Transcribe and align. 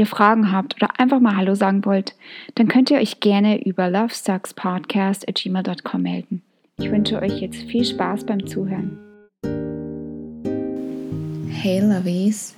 ihr 0.00 0.06
Fragen 0.06 0.50
habt 0.50 0.74
oder 0.76 0.98
einfach 0.98 1.20
mal 1.20 1.36
Hallo 1.36 1.54
sagen 1.54 1.84
wollt, 1.84 2.16
dann 2.54 2.68
könnt 2.68 2.90
ihr 2.90 2.96
euch 2.98 3.20
gerne 3.20 3.62
über 3.64 3.90
lovesuckspodcast.gmail.com 3.90 6.02
melden. 6.02 6.40
Ich 6.78 6.90
wünsche 6.90 7.20
euch 7.20 7.38
jetzt 7.40 7.62
viel 7.64 7.84
Spaß 7.84 8.24
beim 8.24 8.46
Zuhören. 8.46 8.96
Hey 11.50 11.80
Lovies, 11.80 12.54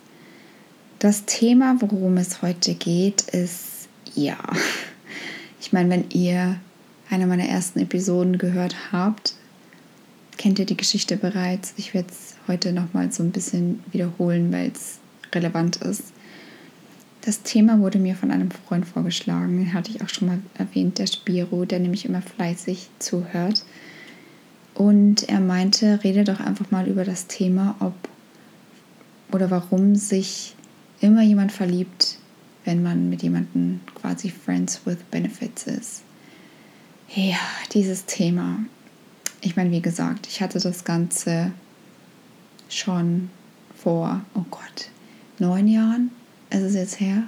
das 1.01 1.25
Thema, 1.25 1.75
worum 1.81 2.17
es 2.17 2.43
heute 2.43 2.75
geht, 2.75 3.23
ist 3.23 3.89
ja. 4.15 4.39
Ich 5.61 5.73
meine, 5.73 5.91
wenn 5.91 6.05
ihr 6.11 6.61
eine 7.11 7.27
meiner 7.27 7.49
ersten 7.49 7.81
Episoden 7.81 8.39
gehört 8.39 8.77
habt, 8.93 9.35
kennt 10.39 10.61
ihr 10.61 10.67
die 10.67 10.77
Geschichte 10.77 11.17
bereits. 11.17 11.75
Ich 11.77 11.93
werde 11.93 12.11
es 12.11 12.37
heute 12.47 12.73
nochmal 12.73 13.11
so 13.11 13.25
ein 13.25 13.33
bisschen 13.33 13.83
wiederholen, 13.91 14.53
weil 14.53 14.69
es 14.69 15.01
relevant 15.35 15.79
ist. 15.79 16.13
Das 17.25 17.43
Thema 17.43 17.79
wurde 17.79 18.01
mir 18.01 18.17
von 18.17 18.33
einem 18.33 18.51
Freund 18.51 18.85
vorgeschlagen, 18.85 19.57
den 19.57 19.73
hatte 19.73 19.93
ich 19.93 20.03
auch 20.03 20.09
schon 20.09 20.27
mal 20.27 20.39
erwähnt, 20.59 20.99
der 20.99 21.07
Spiro, 21.07 21.65
der 21.65 21.79
nämlich 21.79 22.05
immer 22.05 22.21
fleißig 22.21 22.91
zuhört. 22.99 23.65
Und 24.75 25.29
er 25.29 25.39
meinte, 25.39 26.01
rede 26.03 26.25
doch 26.25 26.41
einfach 26.41 26.73
mal 26.73 26.89
über 26.89 27.05
das 27.05 27.29
Thema, 27.29 27.77
ob 27.79 27.95
oder 29.31 29.53
warum 29.53 29.95
sich 29.95 30.57
immer 31.01 31.23
jemand 31.23 31.53
verliebt, 31.53 32.19
wenn 32.65 32.83
man 32.83 33.09
mit 33.09 33.23
jemandem 33.23 33.81
quasi 33.95 34.29
Friends 34.29 34.81
with 34.85 34.99
Benefits 35.13 35.69
ist. 35.69 36.03
Ja, 37.15 37.39
dieses 37.73 38.05
Thema. 38.05 38.59
Ich 39.43 39.55
meine, 39.55 39.71
wie 39.71 39.81
gesagt, 39.81 40.27
ich 40.27 40.43
hatte 40.43 40.59
das 40.59 40.85
Ganze 40.85 41.53
schon 42.69 43.31
vor, 43.77 44.23
oh 44.35 44.45
Gott, 44.51 44.89
neun 45.39 45.69
Jahren 45.69 46.11
es 46.53 46.63
ist 46.63 46.75
jetzt 46.75 47.01
her, 47.01 47.23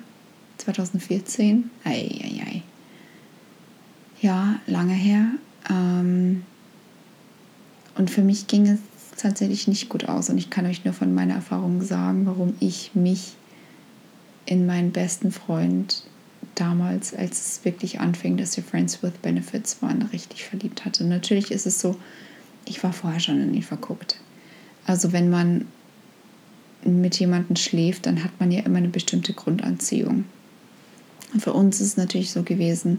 2014. 0.58 1.70
Eieiei. 1.82 2.62
Ja, 4.20 4.60
lange 4.66 4.92
her. 4.92 5.26
Ähm, 5.70 6.44
und 7.96 8.10
für 8.10 8.22
mich 8.22 8.46
ging 8.46 8.66
es 8.66 8.78
tatsächlich 9.16 9.66
nicht 9.66 9.88
gut 9.88 10.08
aus. 10.08 10.28
Und 10.28 10.36
ich 10.36 10.50
kann 10.50 10.66
euch 10.66 10.84
nur 10.84 10.92
von 10.92 11.14
meiner 11.14 11.34
Erfahrung 11.34 11.80
sagen, 11.82 12.26
warum 12.26 12.54
ich 12.60 12.90
mich 12.94 13.34
in 14.44 14.66
meinen 14.66 14.92
besten 14.92 15.32
Freund 15.32 16.04
damals, 16.54 17.14
als 17.14 17.40
es 17.40 17.64
wirklich 17.64 18.00
anfing, 18.00 18.36
dass 18.36 18.56
wir 18.56 18.64
Friends 18.64 19.02
with 19.02 19.12
Benefits 19.22 19.80
waren, 19.80 20.02
richtig 20.02 20.44
verliebt 20.44 20.84
hatte. 20.84 21.04
Natürlich 21.04 21.50
ist 21.50 21.66
es 21.66 21.80
so, 21.80 21.96
ich 22.66 22.82
war 22.84 22.92
vorher 22.92 23.20
schon 23.20 23.40
in 23.40 23.54
ihn 23.54 23.62
verguckt. 23.62 24.20
Also 24.86 25.12
wenn 25.12 25.30
man 25.30 25.66
mit 26.84 27.18
jemandem 27.18 27.56
schläft, 27.56 28.06
dann 28.06 28.22
hat 28.22 28.32
man 28.38 28.50
ja 28.50 28.62
immer 28.62 28.78
eine 28.78 28.88
bestimmte 28.88 29.32
Grundanziehung. 29.32 30.24
Und 31.32 31.40
für 31.40 31.52
uns 31.52 31.80
ist 31.80 31.88
es 31.88 31.96
natürlich 31.96 32.30
so 32.30 32.42
gewesen, 32.42 32.98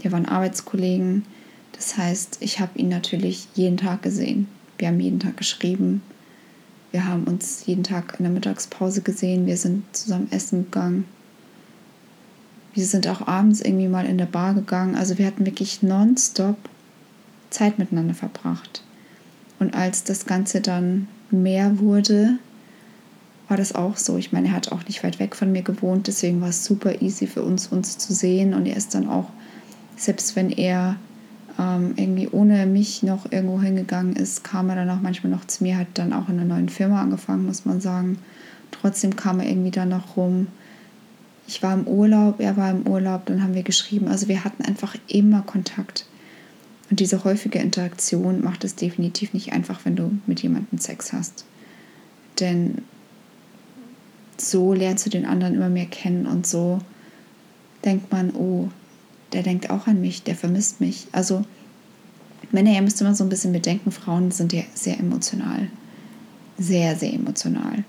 wir 0.00 0.12
waren 0.12 0.26
Arbeitskollegen, 0.26 1.24
das 1.72 1.96
heißt, 1.96 2.38
ich 2.40 2.60
habe 2.60 2.78
ihn 2.78 2.88
natürlich 2.88 3.48
jeden 3.54 3.76
Tag 3.76 4.02
gesehen. 4.02 4.48
Wir 4.78 4.88
haben 4.88 5.00
jeden 5.00 5.20
Tag 5.20 5.36
geschrieben, 5.36 6.02
wir 6.90 7.06
haben 7.06 7.24
uns 7.24 7.66
jeden 7.66 7.84
Tag 7.84 8.14
in 8.18 8.24
der 8.24 8.32
Mittagspause 8.32 9.02
gesehen, 9.02 9.46
wir 9.46 9.56
sind 9.56 9.84
zusammen 9.94 10.28
essen 10.30 10.64
gegangen. 10.64 11.04
Wir 12.72 12.84
sind 12.84 13.08
auch 13.08 13.26
abends 13.26 13.60
irgendwie 13.60 13.88
mal 13.88 14.06
in 14.06 14.18
der 14.18 14.26
Bar 14.26 14.54
gegangen. 14.54 14.96
Also 14.96 15.18
wir 15.18 15.26
hatten 15.26 15.46
wirklich 15.46 15.82
nonstop 15.82 16.56
Zeit 17.50 17.78
miteinander 17.78 18.14
verbracht. 18.14 18.82
Und 19.58 19.74
als 19.74 20.04
das 20.04 20.26
Ganze 20.26 20.60
dann 20.60 21.08
mehr 21.30 21.78
wurde, 21.78 22.38
war 23.48 23.56
das 23.56 23.74
auch 23.74 23.96
so. 23.96 24.16
Ich 24.16 24.32
meine, 24.32 24.48
er 24.48 24.54
hat 24.54 24.72
auch 24.72 24.84
nicht 24.86 25.04
weit 25.04 25.18
weg 25.18 25.36
von 25.36 25.52
mir 25.52 25.62
gewohnt, 25.62 26.06
deswegen 26.06 26.40
war 26.40 26.48
es 26.48 26.64
super 26.64 27.00
easy 27.00 27.26
für 27.26 27.42
uns, 27.42 27.68
uns 27.68 27.98
zu 27.98 28.12
sehen. 28.12 28.54
Und 28.54 28.66
er 28.66 28.76
ist 28.76 28.94
dann 28.94 29.08
auch, 29.08 29.30
selbst 29.96 30.36
wenn 30.36 30.50
er 30.50 30.96
ähm, 31.58 31.94
irgendwie 31.96 32.28
ohne 32.28 32.66
mich 32.66 33.02
noch 33.02 33.30
irgendwo 33.30 33.60
hingegangen 33.60 34.16
ist, 34.16 34.44
kam 34.44 34.68
er 34.68 34.76
dann 34.76 34.90
auch 34.90 35.00
manchmal 35.00 35.32
noch 35.32 35.46
zu 35.46 35.62
mir, 35.62 35.78
hat 35.78 35.88
dann 35.94 36.12
auch 36.12 36.28
in 36.28 36.38
einer 36.38 36.54
neuen 36.54 36.68
Firma 36.68 37.00
angefangen, 37.00 37.46
muss 37.46 37.64
man 37.64 37.80
sagen. 37.80 38.18
Trotzdem 38.72 39.16
kam 39.16 39.40
er 39.40 39.48
irgendwie 39.48 39.70
dann 39.70 39.90
noch 39.90 40.16
rum. 40.16 40.48
Ich 41.46 41.62
war 41.62 41.74
im 41.74 41.86
Urlaub, 41.86 42.40
er 42.40 42.56
war 42.56 42.70
im 42.70 42.86
Urlaub, 42.86 43.26
dann 43.26 43.42
haben 43.42 43.54
wir 43.54 43.62
geschrieben. 43.62 44.08
Also 44.08 44.26
wir 44.26 44.44
hatten 44.44 44.64
einfach 44.64 44.96
immer 45.06 45.42
Kontakt. 45.42 46.06
Und 46.90 47.00
diese 47.00 47.24
häufige 47.24 47.58
Interaktion 47.58 48.42
macht 48.42 48.64
es 48.64 48.74
definitiv 48.74 49.32
nicht 49.32 49.52
einfach, 49.52 49.80
wenn 49.84 49.96
du 49.96 50.18
mit 50.26 50.42
jemandem 50.42 50.78
Sex 50.78 51.12
hast. 51.12 51.44
Denn 52.40 52.82
so 54.40 54.72
lernst 54.72 55.06
du 55.06 55.10
den 55.10 55.26
anderen 55.26 55.54
immer 55.54 55.68
mehr 55.68 55.86
kennen 55.86 56.26
und 56.26 56.46
so 56.46 56.80
denkt 57.84 58.10
man, 58.12 58.30
oh, 58.34 58.68
der 59.32 59.42
denkt 59.42 59.70
auch 59.70 59.86
an 59.86 60.00
mich, 60.00 60.22
der 60.22 60.34
vermisst 60.34 60.80
mich. 60.80 61.06
Also 61.12 61.44
Männer, 62.52 62.72
ihr 62.72 62.82
müsst 62.82 63.00
immer 63.00 63.14
so 63.14 63.24
ein 63.24 63.28
bisschen 63.28 63.52
bedenken, 63.52 63.90
Frauen 63.90 64.30
sind 64.30 64.52
ja 64.52 64.62
sehr 64.74 64.98
emotional. 64.98 65.68
Sehr, 66.58 66.96
sehr 66.96 67.12
emotional. 67.12 67.84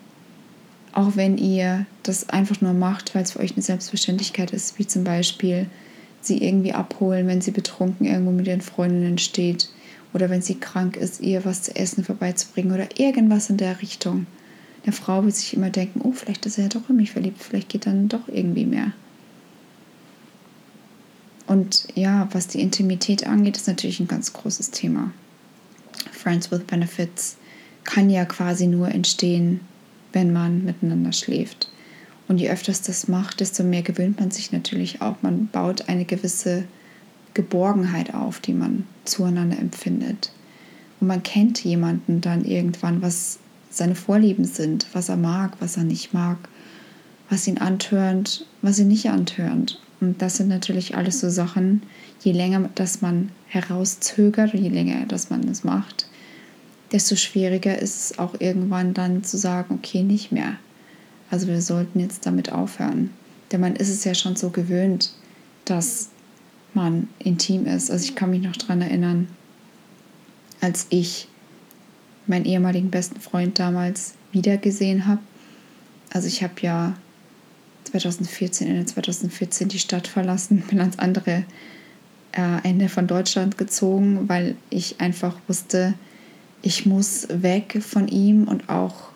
Auch 0.93 1.15
wenn 1.15 1.37
ihr 1.37 1.85
das 2.03 2.29
einfach 2.29 2.59
nur 2.61 2.73
macht, 2.73 3.13
weil 3.13 3.23
es 3.23 3.31
für 3.31 3.39
euch 3.39 3.53
eine 3.53 3.61
Selbstverständlichkeit 3.61 4.51
ist, 4.51 4.79
wie 4.79 4.87
zum 4.87 5.03
Beispiel 5.03 5.67
sie 6.21 6.43
irgendwie 6.43 6.73
abholen, 6.73 7.27
wenn 7.27 7.41
sie 7.41 7.51
betrunken 7.51 8.05
irgendwo 8.05 8.31
mit 8.31 8.47
ihren 8.47 8.61
Freundinnen 8.61 9.17
steht 9.17 9.69
oder 10.13 10.29
wenn 10.29 10.41
sie 10.41 10.55
krank 10.55 10.97
ist, 10.97 11.21
ihr 11.21 11.45
was 11.45 11.63
zu 11.63 11.75
essen 11.75 12.03
vorbeizubringen 12.03 12.73
oder 12.73 12.99
irgendwas 12.99 13.49
in 13.49 13.57
der 13.57 13.81
Richtung 13.81 14.25
eine 14.87 14.95
Frau 14.95 15.25
wird 15.25 15.35
sich 15.35 15.53
immer 15.53 15.69
denken, 15.69 15.99
oh, 16.01 16.13
vielleicht 16.13 16.45
ist 16.45 16.57
er 16.57 16.63
ja 16.63 16.69
doch 16.69 16.89
in 16.89 16.95
mich 16.95 17.11
verliebt, 17.11 17.43
vielleicht 17.43 17.67
geht 17.67 17.85
dann 17.85 18.07
doch 18.07 18.27
irgendwie 18.27 18.65
mehr. 18.65 18.93
Und 21.45 21.87
ja, 21.93 22.29
was 22.31 22.47
die 22.47 22.61
Intimität 22.61 23.27
angeht, 23.27 23.57
ist 23.57 23.67
natürlich 23.67 23.99
ein 23.99 24.07
ganz 24.07 24.31
großes 24.31 24.71
Thema. 24.71 25.11
Friends 26.13 26.51
with 26.51 26.61
Benefits 26.61 27.37
kann 27.83 28.09
ja 28.09 28.23
quasi 28.23 28.67
nur 28.67 28.89
entstehen, 28.89 29.59
wenn 30.13 30.31
man 30.31 30.63
miteinander 30.63 31.11
schläft. 31.11 31.69
Und 32.29 32.39
je 32.39 32.49
öfters 32.49 32.81
das 32.81 33.09
macht, 33.09 33.41
desto 33.41 33.63
mehr 33.63 33.81
gewöhnt 33.81 34.19
man 34.19 34.31
sich 34.31 34.53
natürlich 34.53 35.01
auch. 35.01 35.17
Man 35.21 35.47
baut 35.47 35.89
eine 35.89 36.05
gewisse 36.05 36.63
Geborgenheit 37.33 38.13
auf, 38.13 38.39
die 38.39 38.53
man 38.53 38.85
zueinander 39.03 39.59
empfindet. 39.59 40.31
Und 40.99 41.07
man 41.07 41.23
kennt 41.23 41.63
jemanden 41.63 42.21
dann 42.21 42.45
irgendwann, 42.45 43.01
was 43.01 43.39
seine 43.69 43.95
Vorlieben 43.95 44.45
sind, 44.45 44.87
was 44.93 45.09
er 45.09 45.17
mag, 45.17 45.57
was 45.59 45.77
er 45.77 45.83
nicht 45.83 46.13
mag, 46.13 46.37
was 47.29 47.47
ihn 47.47 47.57
antörnt, 47.57 48.45
was 48.61 48.79
ihn 48.79 48.87
nicht 48.87 49.09
antörnt. 49.09 49.81
Und 49.99 50.21
das 50.21 50.37
sind 50.37 50.47
natürlich 50.47 50.95
alles 50.95 51.19
so 51.19 51.29
Sachen, 51.29 51.81
je 52.21 52.31
länger 52.31 52.69
das 52.75 53.01
man 53.01 53.31
herauszögert 53.47 54.53
je 54.53 54.69
länger 54.69 55.05
dass 55.05 55.29
man 55.29 55.47
es 55.47 55.63
macht, 55.63 56.07
desto 56.91 57.15
schwieriger 57.15 57.79
ist 57.79 58.11
es 58.11 58.19
auch 58.19 58.35
irgendwann 58.39 58.93
dann 58.93 59.23
zu 59.23 59.37
sagen, 59.37 59.75
okay, 59.75 60.03
nicht 60.03 60.31
mehr. 60.31 60.57
Also 61.29 61.47
wir 61.47 61.61
sollten 61.61 61.99
jetzt 61.99 62.25
damit 62.25 62.51
aufhören. 62.51 63.09
Denn 63.51 63.61
man 63.61 63.75
ist 63.75 63.89
es 63.89 64.03
ja 64.03 64.13
schon 64.13 64.35
so 64.35 64.49
gewöhnt, 64.49 65.13
dass 65.65 66.09
man 66.73 67.09
intim 67.19 67.65
ist. 67.65 67.91
Also 67.91 68.05
ich 68.05 68.15
kann 68.15 68.29
mich 68.29 68.41
noch 68.41 68.55
daran 68.55 68.81
erinnern, 68.81 69.27
als 70.61 70.87
ich 70.89 71.27
meinen 72.27 72.45
ehemaligen 72.45 72.89
besten 72.89 73.19
Freund 73.19 73.59
damals 73.59 74.13
wiedergesehen 74.31 75.07
habe. 75.07 75.21
Also 76.13 76.27
ich 76.27 76.43
habe 76.43 76.53
ja 76.61 76.95
2014, 77.85 78.67
Ende 78.67 78.85
2014 78.85 79.67
die 79.69 79.79
Stadt 79.79 80.07
verlassen, 80.07 80.63
bin 80.69 80.79
ans 80.79 80.99
andere 80.99 81.43
äh, 82.33 82.63
Ende 82.63 82.89
von 82.89 83.07
Deutschland 83.07 83.57
gezogen, 83.57 84.27
weil 84.27 84.55
ich 84.69 84.99
einfach 84.99 85.35
wusste, 85.47 85.93
ich 86.61 86.85
muss 86.85 87.27
weg 87.29 87.79
von 87.81 88.07
ihm 88.07 88.47
und 88.47 88.69
auch 88.69 89.09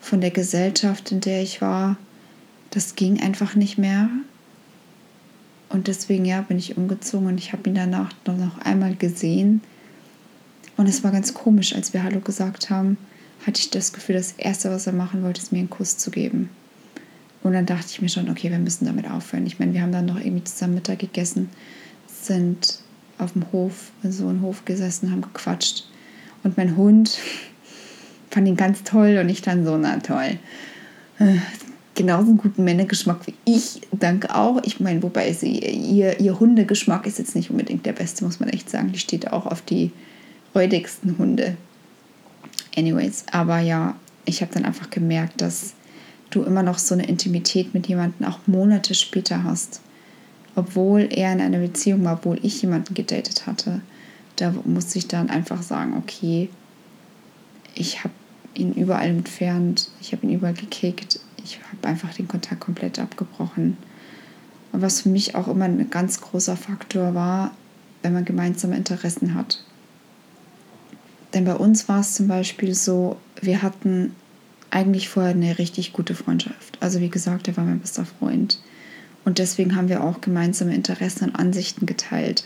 von 0.00 0.20
der 0.20 0.30
Gesellschaft, 0.30 1.12
in 1.12 1.20
der 1.20 1.42
ich 1.42 1.60
war. 1.60 1.96
Das 2.70 2.96
ging 2.96 3.20
einfach 3.20 3.54
nicht 3.54 3.78
mehr. 3.78 4.08
Und 5.68 5.86
deswegen 5.86 6.24
ja, 6.24 6.42
bin 6.42 6.58
ich 6.58 6.76
umgezogen 6.76 7.28
und 7.28 7.38
ich 7.38 7.52
habe 7.52 7.68
ihn 7.70 7.74
danach 7.74 8.12
noch 8.26 8.58
einmal 8.58 8.94
gesehen 8.94 9.62
und 10.76 10.88
es 10.88 11.04
war 11.04 11.10
ganz 11.10 11.34
komisch, 11.34 11.74
als 11.74 11.92
wir 11.92 12.02
Hallo 12.02 12.20
gesagt 12.20 12.70
haben, 12.70 12.96
hatte 13.46 13.60
ich 13.60 13.70
das 13.70 13.92
Gefühl, 13.92 14.14
das 14.14 14.32
Erste, 14.32 14.70
was 14.70 14.86
er 14.86 14.92
machen 14.92 15.22
wollte, 15.22 15.40
ist 15.40 15.52
mir 15.52 15.58
einen 15.58 15.70
Kuss 15.70 15.98
zu 15.98 16.10
geben. 16.10 16.50
Und 17.42 17.52
dann 17.52 17.66
dachte 17.66 17.86
ich 17.90 18.00
mir 18.00 18.08
schon, 18.08 18.30
okay, 18.30 18.50
wir 18.50 18.58
müssen 18.58 18.86
damit 18.86 19.10
aufhören. 19.10 19.46
Ich 19.46 19.58
meine, 19.58 19.72
wir 19.72 19.82
haben 19.82 19.92
dann 19.92 20.06
noch 20.06 20.18
irgendwie 20.18 20.44
zusammen 20.44 20.74
Mittag 20.74 21.00
gegessen, 21.00 21.50
sind 22.06 22.78
auf 23.18 23.32
dem 23.32 23.50
Hof, 23.52 23.90
so 24.08 24.28
einem 24.28 24.42
Hof 24.42 24.64
gesessen, 24.64 25.10
haben 25.10 25.22
gequatscht. 25.22 25.88
Und 26.44 26.56
mein 26.56 26.76
Hund 26.76 27.18
fand 28.30 28.46
ihn 28.46 28.56
ganz 28.56 28.84
toll 28.84 29.18
und 29.20 29.28
ich 29.28 29.42
dann 29.42 29.64
so, 29.64 29.76
na 29.76 29.98
toll. 29.98 30.38
Äh, 31.18 31.36
genauso 31.94 32.28
einen 32.28 32.38
guten 32.38 32.64
Männergeschmack 32.64 33.26
wie 33.26 33.34
ich, 33.44 33.82
danke 33.90 34.34
auch. 34.34 34.62
Ich 34.64 34.80
meine, 34.80 35.02
wobei 35.02 35.32
sie, 35.32 35.58
ihr, 35.58 36.20
ihr 36.20 36.38
Hundegeschmack 36.38 37.06
ist 37.06 37.18
jetzt 37.18 37.34
nicht 37.34 37.50
unbedingt 37.50 37.84
der 37.86 37.92
beste, 37.92 38.24
muss 38.24 38.40
man 38.40 38.48
echt 38.50 38.70
sagen. 38.70 38.92
Die 38.92 38.98
steht 38.98 39.32
auch 39.32 39.46
auf 39.46 39.62
die 39.62 39.90
räudigsten 40.54 41.18
Hunde. 41.18 41.56
Anyways, 42.76 43.24
aber 43.30 43.60
ja, 43.60 43.96
ich 44.24 44.40
habe 44.40 44.52
dann 44.52 44.64
einfach 44.64 44.90
gemerkt, 44.90 45.40
dass 45.40 45.74
du 46.30 46.42
immer 46.42 46.62
noch 46.62 46.78
so 46.78 46.94
eine 46.94 47.06
Intimität 47.06 47.74
mit 47.74 47.86
jemandem 47.86 48.26
auch 48.26 48.46
Monate 48.46 48.94
später 48.94 49.44
hast. 49.44 49.80
Obwohl 50.54 51.08
er 51.10 51.32
in 51.32 51.40
einer 51.40 51.58
Beziehung 51.58 52.04
war, 52.04 52.14
obwohl 52.14 52.38
ich 52.42 52.60
jemanden 52.62 52.94
gedatet 52.94 53.46
hatte. 53.46 53.80
Da 54.36 54.52
musste 54.64 54.98
ich 54.98 55.08
dann 55.08 55.30
einfach 55.30 55.62
sagen, 55.62 55.96
okay, 55.96 56.48
ich 57.74 58.04
habe 58.04 58.14
ihn 58.54 58.72
überall 58.72 59.08
entfernt, 59.08 59.90
ich 60.00 60.12
habe 60.12 60.26
ihn 60.26 60.34
überall 60.34 60.54
gekickt, 60.54 61.20
ich 61.42 61.58
habe 61.70 61.88
einfach 61.88 62.14
den 62.14 62.28
Kontakt 62.28 62.60
komplett 62.60 62.98
abgebrochen. 62.98 63.76
Und 64.72 64.82
was 64.82 65.02
für 65.02 65.08
mich 65.08 65.34
auch 65.34 65.48
immer 65.48 65.66
ein 65.66 65.90
ganz 65.90 66.20
großer 66.20 66.56
Faktor 66.56 67.14
war, 67.14 67.52
wenn 68.02 68.12
man 68.14 68.24
gemeinsame 68.24 68.76
Interessen 68.76 69.34
hat. 69.34 69.64
Denn 71.34 71.44
bei 71.44 71.54
uns 71.54 71.88
war 71.88 72.00
es 72.00 72.14
zum 72.14 72.28
Beispiel 72.28 72.74
so, 72.74 73.16
wir 73.40 73.62
hatten 73.62 74.14
eigentlich 74.70 75.08
vorher 75.08 75.32
eine 75.32 75.58
richtig 75.58 75.92
gute 75.92 76.14
Freundschaft. 76.14 76.78
Also 76.80 77.00
wie 77.00 77.10
gesagt, 77.10 77.48
er 77.48 77.56
war 77.56 77.64
mein 77.64 77.80
bester 77.80 78.04
Freund. 78.04 78.60
Und 79.24 79.38
deswegen 79.38 79.76
haben 79.76 79.88
wir 79.88 80.02
auch 80.02 80.20
gemeinsame 80.20 80.74
Interessen 80.74 81.24
und 81.28 81.36
Ansichten 81.36 81.86
geteilt. 81.86 82.44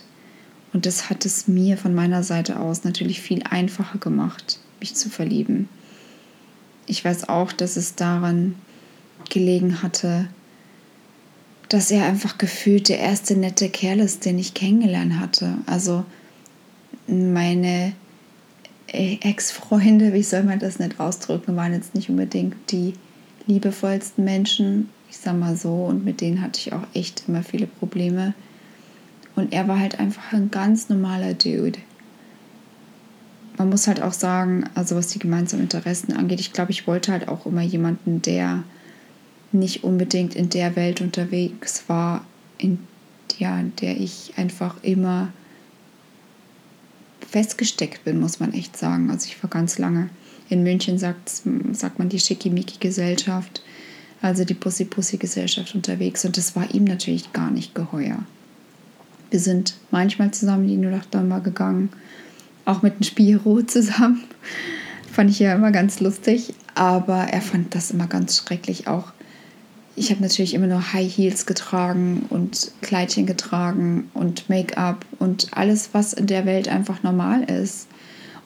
Und 0.72 0.84
das 0.86 1.08
hat 1.08 1.24
es 1.24 1.48
mir 1.48 1.78
von 1.78 1.94
meiner 1.94 2.22
Seite 2.22 2.60
aus 2.60 2.84
natürlich 2.84 3.20
viel 3.20 3.42
einfacher 3.44 3.98
gemacht, 3.98 4.58
mich 4.80 4.94
zu 4.94 5.08
verlieben. 5.08 5.68
Ich 6.86 7.04
weiß 7.04 7.28
auch, 7.28 7.52
dass 7.52 7.76
es 7.76 7.94
daran 7.94 8.56
gelegen 9.30 9.82
hatte, 9.82 10.28
dass 11.68 11.90
er 11.90 12.04
einfach 12.04 12.38
gefühlt 12.38 12.88
der 12.88 12.98
erste 12.98 13.36
nette 13.36 13.68
Kerl 13.68 14.00
ist, 14.00 14.24
den 14.24 14.38
ich 14.38 14.54
kennengelernt 14.54 15.18
hatte. 15.18 15.58
Also 15.66 16.04
meine 17.06 17.92
Ex-Freunde, 18.88 20.12
wie 20.12 20.22
soll 20.22 20.44
man 20.44 20.58
das 20.58 20.78
nicht 20.78 21.00
ausdrücken, 21.00 21.56
waren 21.56 21.72
jetzt 21.72 21.94
nicht 21.94 22.08
unbedingt 22.08 22.54
die 22.70 22.94
liebevollsten 23.46 24.24
Menschen, 24.24 24.90
ich 25.10 25.18
sag 25.18 25.38
mal 25.38 25.56
so, 25.56 25.84
und 25.84 26.04
mit 26.04 26.20
denen 26.20 26.40
hatte 26.40 26.60
ich 26.60 26.72
auch 26.72 26.86
echt 26.94 27.24
immer 27.28 27.42
viele 27.42 27.66
Probleme. 27.66 28.34
Und 29.34 29.52
er 29.52 29.68
war 29.68 29.78
halt 29.78 29.98
einfach 29.98 30.32
ein 30.32 30.50
ganz 30.50 30.88
normaler 30.88 31.34
Dude. 31.34 31.78
Man 33.58 33.68
muss 33.68 33.86
halt 33.86 34.02
auch 34.02 34.12
sagen, 34.12 34.64
also 34.74 34.96
was 34.96 35.08
die 35.08 35.18
gemeinsamen 35.18 35.64
Interessen 35.64 36.12
angeht, 36.12 36.40
ich 36.40 36.52
glaube, 36.52 36.72
ich 36.72 36.86
wollte 36.86 37.12
halt 37.12 37.28
auch 37.28 37.46
immer 37.46 37.62
jemanden, 37.62 38.22
der 38.22 38.64
nicht 39.52 39.84
unbedingt 39.84 40.34
in 40.34 40.50
der 40.50 40.76
Welt 40.76 41.00
unterwegs 41.00 41.84
war, 41.88 42.24
in 42.58 42.78
ja, 43.38 43.62
der 43.80 43.98
ich 43.98 44.34
einfach 44.36 44.82
immer 44.82 45.28
festgesteckt 47.31 48.05
bin, 48.05 48.20
muss 48.20 48.40
man 48.40 48.52
echt 48.52 48.76
sagen. 48.76 49.11
Also 49.11 49.26
ich 49.26 49.43
war 49.43 49.50
ganz 49.50 49.78
lange 49.78 50.11
in 50.49 50.62
München, 50.62 50.99
sagt, 50.99 51.43
sagt 51.73 51.99
man 51.99 52.08
die 52.08 52.20
Schickimicki-Gesellschaft, 52.20 53.62
also 54.23 54.44
die 54.44 54.55
Pussy-Pussy-Gesellschaft 54.55 55.75
unterwegs. 55.75 56.25
Und 56.25 56.37
das 56.37 56.56
war 56.56 56.73
ihm 56.73 56.84
natürlich 56.84 57.32
gar 57.32 57.50
nicht 57.50 57.75
geheuer. 57.75 58.19
Wir 59.31 59.40
sind 59.40 59.75
manchmal 59.90 60.31
zusammen 60.31 60.69
in 60.69 60.82
die 60.82 60.88
08 60.88 61.14
Dolmar 61.14 61.40
gegangen, 61.40 61.90
auch 62.64 62.82
mit 62.82 62.99
dem 62.99 63.02
Spiro 63.02 63.62
zusammen. 63.62 64.25
Fand 65.12 65.31
ich 65.31 65.38
ja 65.38 65.55
immer 65.55 65.72
ganz 65.72 66.00
lustig, 66.00 66.55
aber 66.75 67.25
er 67.25 67.40
fand 67.40 67.75
das 67.75 67.90
immer 67.90 68.06
ganz 68.06 68.37
schrecklich 68.37 68.87
auch 68.87 69.12
ich 69.96 70.10
habe 70.10 70.22
natürlich 70.22 70.52
immer 70.52 70.66
nur 70.66 70.93
High 70.93 71.10
Heels 71.10 71.46
getragen 71.46 72.26
und 72.28 72.70
Kleidchen 72.82 73.25
getragen 73.25 74.10
und 74.12 74.48
Make-up 74.50 75.06
und 75.19 75.48
alles, 75.52 75.90
was 75.93 76.12
in 76.12 76.26
der 76.26 76.44
Welt 76.44 76.69
einfach 76.69 77.02
normal 77.02 77.44
ist. 77.44 77.88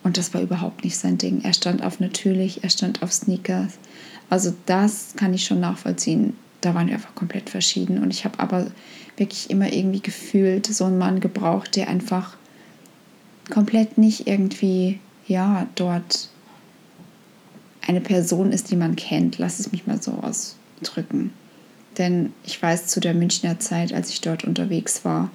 Und 0.05 0.17
das 0.17 0.32
war 0.32 0.41
überhaupt 0.41 0.85
nicht 0.85 0.97
sein 0.97 1.19
Ding. 1.19 1.43
Er 1.43 1.52
stand 1.52 1.82
auf 1.82 1.99
natürlich, 1.99 2.62
er 2.62 2.70
stand 2.70 3.02
auf 3.02 3.12
Sneakers. 3.12 3.79
Also 4.31 4.55
das 4.67 5.14
kann 5.17 5.35
ich 5.35 5.44
schon 5.44 5.61
nachvollziehen. 5.61 6.37
Da 6.61 6.75
waren 6.75 6.87
wir 6.87 6.94
einfach 6.94 7.17
komplett 7.17 7.50
verschieden. 7.50 8.00
Und 8.00 8.12
ich 8.12 8.25
habe 8.25 8.38
aber 8.38 8.70
wirklich 9.17 9.50
immer 9.50 9.73
irgendwie 9.73 10.00
gefühlt, 10.00 10.67
so 10.67 10.85
einen 10.85 10.99
Mann 10.99 11.19
gebraucht, 11.19 11.75
der 11.75 11.88
einfach 11.88 12.37
komplett 13.50 13.99
nicht 13.99 14.29
irgendwie, 14.29 15.00
ja, 15.26 15.67
dort 15.75 16.29
eine 17.87 18.00
Person 18.00 18.52
ist, 18.52 18.70
die 18.70 18.76
man 18.76 18.94
kennt. 18.94 19.38
Lass 19.38 19.58
es 19.58 19.73
mich 19.73 19.87
mal 19.87 20.00
so 20.00 20.12
ausdrücken. 20.12 21.32
Denn 22.00 22.32
ich 22.47 22.61
weiß 22.62 22.87
zu 22.87 22.99
der 22.99 23.12
Münchner 23.12 23.61
Zeit, 23.61 23.93
als 23.93 24.08
ich 24.08 24.23
dort 24.23 24.44
unterwegs 24.44 25.05
war, 25.05 25.31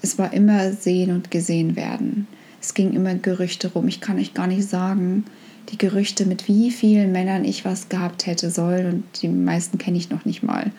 es 0.00 0.16
war 0.18 0.32
immer 0.32 0.72
sehen 0.72 1.10
und 1.10 1.30
gesehen 1.30 1.76
werden. 1.76 2.26
Es 2.58 2.72
ging 2.72 2.94
immer 2.94 3.14
Gerüchte 3.16 3.70
rum. 3.70 3.86
Ich 3.86 4.00
kann 4.00 4.18
euch 4.18 4.32
gar 4.32 4.46
nicht 4.46 4.66
sagen, 4.66 5.26
die 5.68 5.76
Gerüchte, 5.76 6.24
mit 6.24 6.48
wie 6.48 6.70
vielen 6.70 7.12
Männern 7.12 7.44
ich 7.44 7.66
was 7.66 7.90
gehabt 7.90 8.24
hätte 8.24 8.50
sollen. 8.50 8.86
Und 8.86 9.04
die 9.20 9.28
meisten 9.28 9.76
kenne 9.76 9.98
ich 9.98 10.08
noch 10.08 10.24
nicht 10.24 10.42
mal. 10.42 10.72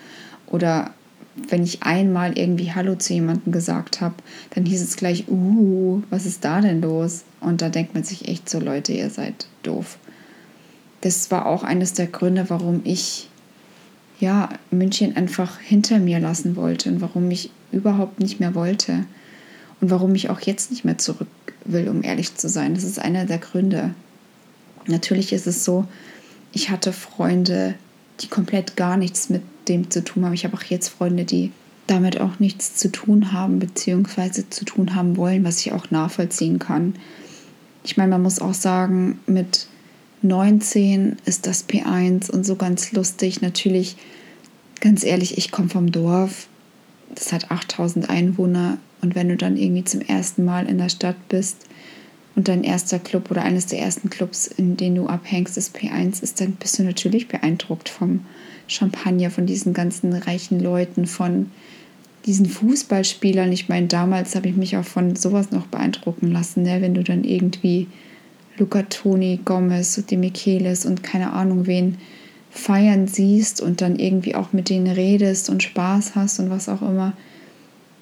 Oder 0.47 0.91
wenn 1.50 1.62
ich 1.62 1.83
einmal 1.83 2.35
irgendwie 2.35 2.71
Hallo 2.71 2.95
zu 2.95 3.13
jemandem 3.13 3.53
gesagt 3.53 4.01
habe, 4.01 4.15
dann 4.56 4.65
hieß 4.65 4.81
es 4.81 4.95
gleich, 4.95 5.25
uh, 5.29 6.01
was 6.09 6.25
ist 6.25 6.44
da 6.44 6.62
denn 6.62 6.81
los? 6.81 7.25
Und 7.41 7.62
da 7.62 7.69
denkt 7.69 7.94
man 7.94 8.03
sich 8.03 8.27
echt 8.27 8.50
so, 8.50 8.59
Leute, 8.59 8.91
ihr 8.94 9.12
seid 9.12 9.45
doof. 9.62 10.00
Das 11.01 11.29
war 11.29 11.45
auch 11.45 11.63
eines 11.63 11.94
der 11.94 12.07
Gründe, 12.07 12.45
warum 12.50 12.81
ich 12.85 13.29
ja, 14.21 14.50
München 14.69 15.18
einfach 15.18 15.59
hinter 15.59 16.00
mir 16.00 16.19
lassen 16.19 16.56
wollte 16.56 16.89
und 16.89 17.01
warum 17.01 17.29
ich 17.31 17.50
überhaupt 17.71 18.19
nicht 18.19 18.39
mehr 18.39 18.56
wollte 18.56 19.06
und 19.81 19.89
warum 19.89 20.13
ich 20.15 20.29
auch 20.29 20.39
jetzt 20.39 20.69
nicht 20.69 20.85
mehr 20.85 21.00
zurück 21.00 21.27
will, 21.65 21.89
um 21.89 22.03
ehrlich 22.03 22.35
zu 22.35 22.47
sein. 22.47 22.75
Das 22.75 22.83
ist 22.83 23.00
einer 23.00 23.25
der 23.25 23.39
Gründe. 23.39 23.95
Natürlich 24.88 25.33
ist 25.33 25.47
es 25.47 25.65
so, 25.65 25.85
ich 26.53 26.69
hatte 26.69 26.94
Freunde, 26.94 27.73
die 28.19 28.27
komplett 28.27 28.77
gar 28.77 28.95
nichts 28.95 29.29
mit 29.29 29.41
dem 29.68 29.89
zu 29.89 30.03
tun 30.03 30.23
haben. 30.23 30.33
Ich 30.33 30.45
habe 30.45 30.56
auch 30.56 30.63
jetzt 30.63 30.90
Freunde, 30.90 31.25
die 31.25 31.51
damit 31.87 32.21
auch 32.21 32.40
nichts 32.40 32.75
zu 32.75 32.92
tun 32.92 33.31
haben, 33.33 33.57
beziehungsweise 33.57 34.49
zu 34.49 34.66
tun 34.66 34.94
haben 34.94 35.18
wollen, 35.18 35.44
was 35.44 35.59
ich 35.59 35.73
auch 35.73 35.90
nachvollziehen 35.90 36.59
kann. 36.59 36.94
Ich 37.83 37.97
meine, 37.97 38.11
man 38.11 38.21
muss 38.21 38.40
auch 38.40 38.54
sagen, 38.54 39.19
mit 39.25 39.68
19 40.21 41.18
ist 41.25 41.47
das 41.47 41.68
P1 41.68 42.30
und 42.30 42.45
so 42.45 42.56
ganz 42.56 42.92
lustig. 42.92 43.42
Natürlich, 43.42 43.95
ganz 44.80 45.04
ehrlich, 45.04 45.37
ich 45.37 45.51
komme 45.51 45.69
vom 45.69 45.92
Dorf. 45.92 46.47
Das 47.13 47.33
hat 47.33 47.51
8000 47.51 48.09
Einwohner. 48.09 48.78
Und 49.01 49.16
wenn 49.16 49.30
du 49.30 49.37
dann 49.37 49.57
irgendwie 49.57 49.83
zum 49.83 50.01
ersten 50.01 50.45
Mal 50.45 50.68
in 50.68 50.78
der 50.78 50.90
Stadt 50.90 51.28
bist 51.28 51.57
und 52.35 52.47
dein 52.47 52.63
erster 52.63 52.99
Club 52.99 53.31
oder 53.31 53.42
eines 53.42 53.66
der 53.66 53.80
ersten 53.80 54.09
Clubs, 54.09 54.47
in 54.47 54.78
denen 54.78 54.95
du 54.95 55.07
abhängst, 55.07 55.57
das 55.57 55.73
P1 55.73 56.21
ist, 56.21 56.40
dann 56.40 56.54
bist 56.54 56.78
du 56.78 56.83
natürlich 56.83 57.28
beeindruckt 57.28 57.90
vom 57.90 58.25
Champagner, 58.68 59.31
von 59.31 59.47
diesen 59.47 59.73
ganzen 59.73 60.13
reichen 60.13 60.59
Leuten, 60.59 61.07
von 61.07 61.51
diesen 62.25 62.45
Fußballspielern. 62.45 63.51
Ich 63.51 63.69
meine, 63.69 63.87
damals 63.87 64.35
habe 64.35 64.47
ich 64.47 64.56
mich 64.56 64.78
auch 64.78 64.85
von 64.85 65.16
sowas 65.16 65.51
noch 65.51 65.66
beeindrucken 65.66 66.31
lassen, 66.31 66.63
ne? 66.63 66.81
wenn 66.81 66.94
du 66.94 67.04
dann 67.04 67.23
irgendwie 67.23 67.87
Luca 68.61 68.83
Toni, 68.83 69.39
Gomez, 69.44 70.06
De 70.06 70.18
Michelis 70.19 70.85
und 70.85 71.01
keine 71.01 71.33
Ahnung 71.33 71.65
wen 71.65 71.97
feiern 72.51 73.07
siehst 73.07 73.59
und 73.59 73.81
dann 73.81 73.97
irgendwie 73.97 74.35
auch 74.35 74.53
mit 74.53 74.69
denen 74.69 74.85
redest 74.85 75.49
und 75.49 75.63
Spaß 75.63 76.13
hast 76.13 76.39
und 76.39 76.51
was 76.51 76.69
auch 76.69 76.83
immer. 76.83 77.13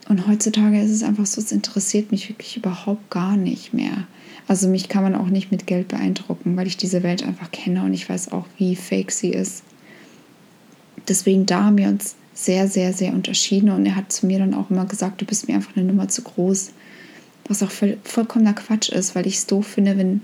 Und 0.09 0.27
heutzutage 0.27 0.81
ist 0.81 0.91
es 0.91 1.03
einfach 1.03 1.25
so, 1.25 1.39
es 1.39 1.53
interessiert 1.53 2.11
mich 2.11 2.27
wirklich 2.27 2.57
überhaupt 2.57 3.09
gar 3.09 3.37
nicht 3.37 3.73
mehr. 3.73 4.05
Also 4.49 4.67
mich 4.67 4.89
kann 4.89 5.03
man 5.03 5.15
auch 5.15 5.27
nicht 5.27 5.49
mit 5.49 5.65
Geld 5.65 5.87
beeindrucken, 5.87 6.57
weil 6.57 6.67
ich 6.67 6.75
diese 6.75 7.03
Welt 7.03 7.23
einfach 7.23 7.51
kenne 7.51 7.83
und 7.83 7.93
ich 7.93 8.09
weiß 8.09 8.33
auch, 8.33 8.45
wie 8.57 8.75
fake 8.75 9.11
sie 9.11 9.29
ist. 9.29 9.63
Deswegen 11.07 11.45
da 11.45 11.65
haben 11.65 11.77
wir 11.77 11.87
uns 11.87 12.15
sehr, 12.33 12.67
sehr, 12.67 12.91
sehr 12.91 13.13
unterschieden 13.13 13.69
und 13.69 13.85
er 13.85 13.95
hat 13.95 14.11
zu 14.11 14.25
mir 14.25 14.39
dann 14.39 14.53
auch 14.53 14.69
immer 14.69 14.85
gesagt, 14.85 15.21
du 15.21 15.25
bist 15.25 15.47
mir 15.47 15.53
einfach 15.55 15.77
eine 15.77 15.85
Nummer 15.85 16.09
zu 16.09 16.21
groß 16.21 16.71
was 17.49 17.63
auch 17.63 17.71
voll, 17.71 17.97
vollkommener 18.03 18.53
Quatsch 18.53 18.89
ist, 18.89 19.15
weil 19.15 19.27
ich 19.27 19.35
es 19.35 19.47
doof 19.47 19.65
finde, 19.67 19.97
wenn 19.97 20.21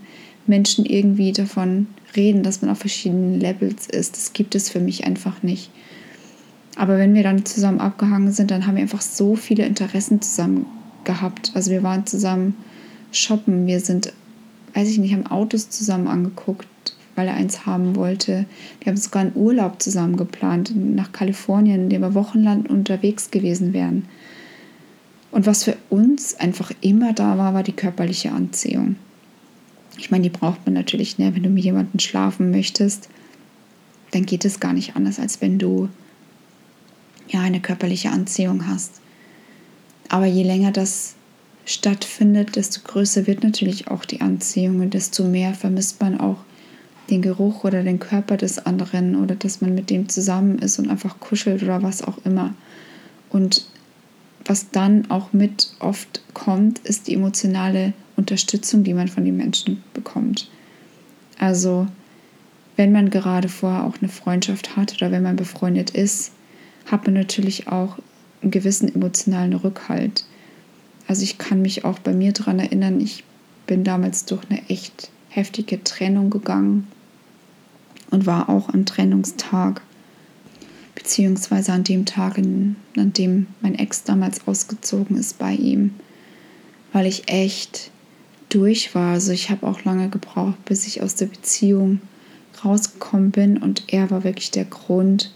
Menschen 0.47 0.85
irgendwie 0.85 1.31
davon 1.31 1.87
reden, 2.15 2.43
dass 2.43 2.61
man 2.61 2.71
auf 2.71 2.79
verschiedenen 2.79 3.39
Levels 3.39 3.87
ist. 3.87 4.15
Das 4.15 4.33
gibt 4.33 4.55
es 4.55 4.69
für 4.69 4.79
mich 4.79 5.05
einfach 5.05 5.43
nicht. 5.43 5.71
Aber 6.75 6.97
wenn 6.97 7.13
wir 7.13 7.23
dann 7.23 7.45
zusammen 7.45 7.79
abgehangen 7.79 8.31
sind, 8.31 8.51
dann 8.51 8.67
haben 8.67 8.75
wir 8.75 8.81
einfach 8.81 9.01
so 9.01 9.35
viele 9.35 9.65
Interessen 9.65 10.21
zusammen 10.21 10.65
gehabt. 11.05 11.51
Also 11.53 11.71
wir 11.71 11.83
waren 11.83 12.05
zusammen 12.05 12.55
shoppen, 13.11 13.65
wir 13.65 13.79
sind, 13.79 14.11
weiß 14.73 14.89
ich 14.89 14.97
nicht, 14.97 15.13
haben 15.13 15.27
Autos 15.27 15.69
zusammen 15.69 16.07
angeguckt, 16.07 16.67
weil 17.15 17.27
er 17.27 17.35
eins 17.35 17.65
haben 17.65 17.95
wollte. 17.95 18.45
Wir 18.81 18.91
haben 18.91 18.97
sogar 18.97 19.21
einen 19.21 19.35
Urlaub 19.35 19.81
zusammen 19.81 20.17
geplant 20.17 20.73
nach 20.75 21.13
Kalifornien, 21.13 21.83
in 21.83 21.89
dem 21.89 22.01
wir 22.01 22.13
wochenlang 22.13 22.65
unterwegs 22.65 23.31
gewesen 23.31 23.71
wären. 23.71 24.05
Und 25.31 25.45
was 25.45 25.63
für 25.63 25.77
uns 25.89 26.35
einfach 26.35 26.71
immer 26.81 27.13
da 27.13 27.37
war, 27.37 27.53
war 27.53 27.63
die 27.63 27.73
körperliche 27.73 28.31
Anziehung. 28.31 28.95
Ich 29.97 30.11
meine, 30.11 30.23
die 30.23 30.29
braucht 30.29 30.65
man 30.65 30.73
natürlich, 30.73 31.17
ne? 31.17 31.33
wenn 31.35 31.43
du 31.43 31.49
mit 31.49 31.63
jemandem 31.63 31.99
schlafen 31.99 32.51
möchtest, 32.51 33.09
dann 34.11 34.25
geht 34.25 34.45
es 34.45 34.59
gar 34.59 34.73
nicht 34.73 34.95
anders, 34.95 35.19
als 35.19 35.41
wenn 35.41 35.57
du 35.57 35.89
ja 37.27 37.41
eine 37.41 37.59
körperliche 37.59 38.11
Anziehung 38.11 38.67
hast. 38.67 39.01
Aber 40.09 40.25
je 40.25 40.43
länger 40.43 40.71
das 40.71 41.15
stattfindet, 41.65 42.55
desto 42.55 42.81
größer 42.83 43.27
wird 43.27 43.43
natürlich 43.43 43.87
auch 43.87 44.05
die 44.05 44.21
Anziehung 44.21 44.79
und 44.79 44.93
desto 44.93 45.23
mehr 45.23 45.53
vermisst 45.53 45.99
man 45.99 46.19
auch 46.19 46.37
den 47.09 47.21
Geruch 47.21 47.63
oder 47.63 47.83
den 47.83 47.99
Körper 47.99 48.37
des 48.37 48.65
anderen 48.65 49.15
oder 49.15 49.35
dass 49.35 49.61
man 49.61 49.75
mit 49.75 49.89
dem 49.89 50.09
zusammen 50.09 50.59
ist 50.59 50.79
und 50.79 50.89
einfach 50.89 51.19
kuschelt 51.19 51.63
oder 51.63 51.83
was 51.83 52.03
auch 52.03 52.17
immer. 52.23 52.53
Und 53.29 53.67
was 54.43 54.69
dann 54.69 55.09
auch 55.09 55.33
mit 55.33 55.73
oft 55.79 56.21
kommt, 56.33 56.79
ist 56.79 57.07
die 57.07 57.15
emotionale 57.15 57.93
Unterstützung, 58.15 58.83
die 58.83 58.93
man 58.93 59.07
von 59.07 59.25
den 59.25 59.37
Menschen 59.37 59.83
bekommt. 59.93 60.49
Also 61.37 61.87
wenn 62.75 62.91
man 62.91 63.09
gerade 63.09 63.49
vorher 63.49 63.85
auch 63.85 63.95
eine 64.01 64.09
Freundschaft 64.09 64.75
hat 64.75 64.93
oder 64.95 65.11
wenn 65.11 65.23
man 65.23 65.35
befreundet 65.35 65.91
ist, 65.91 66.31
hat 66.85 67.05
man 67.05 67.13
natürlich 67.13 67.67
auch 67.67 67.97
einen 68.41 68.51
gewissen 68.51 68.93
emotionalen 68.93 69.53
Rückhalt. 69.53 70.25
Also 71.07 71.23
ich 71.23 71.37
kann 71.37 71.61
mich 71.61 71.85
auch 71.85 71.99
bei 71.99 72.13
mir 72.13 72.33
daran 72.33 72.59
erinnern, 72.59 72.99
ich 72.99 73.23
bin 73.67 73.83
damals 73.83 74.25
durch 74.25 74.43
eine 74.49 74.67
echt 74.69 75.09
heftige 75.29 75.83
Trennung 75.83 76.29
gegangen 76.29 76.87
und 78.11 78.25
war 78.25 78.49
auch 78.49 78.69
am 78.69 78.85
Trennungstag, 78.85 79.81
beziehungsweise 80.93 81.73
an 81.73 81.83
dem 81.83 82.05
Tag, 82.05 82.37
an 82.37 82.75
dem 82.95 83.47
mein 83.61 83.75
Ex 83.75 84.03
damals 84.03 84.47
ausgezogen 84.47 85.17
ist 85.17 85.37
bei 85.37 85.53
ihm, 85.53 85.95
weil 86.93 87.05
ich 87.05 87.27
echt 87.27 87.91
durch 88.55 88.95
war. 88.95 89.13
Also 89.13 89.31
ich 89.31 89.49
habe 89.49 89.67
auch 89.67 89.83
lange 89.83 90.09
gebraucht, 90.09 90.63
bis 90.65 90.87
ich 90.87 91.01
aus 91.01 91.15
der 91.15 91.25
Beziehung 91.25 91.99
rausgekommen 92.63 93.31
bin 93.31 93.57
und 93.57 93.83
er 93.87 94.09
war 94.09 94.23
wirklich 94.23 94.51
der 94.51 94.65
Grund, 94.65 95.33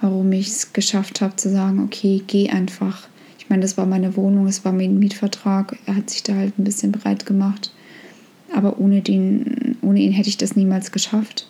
warum 0.00 0.32
ich 0.32 0.48
es 0.48 0.72
geschafft 0.72 1.20
habe 1.20 1.36
zu 1.36 1.50
sagen, 1.50 1.82
okay, 1.84 2.22
geh 2.26 2.48
einfach. 2.48 3.06
Ich 3.38 3.50
meine, 3.50 3.62
das 3.62 3.76
war 3.76 3.86
meine 3.86 4.16
Wohnung, 4.16 4.46
es 4.46 4.64
war 4.64 4.72
mein 4.72 4.98
Mietvertrag. 4.98 5.76
Er 5.86 5.96
hat 5.96 6.10
sich 6.10 6.22
da 6.22 6.34
halt 6.34 6.58
ein 6.58 6.64
bisschen 6.64 6.90
breit 6.90 7.26
gemacht. 7.26 7.72
Aber 8.54 8.78
ohne, 8.78 9.02
den, 9.02 9.76
ohne 9.82 10.00
ihn 10.00 10.12
hätte 10.12 10.28
ich 10.28 10.38
das 10.38 10.56
niemals 10.56 10.90
geschafft. 10.90 11.46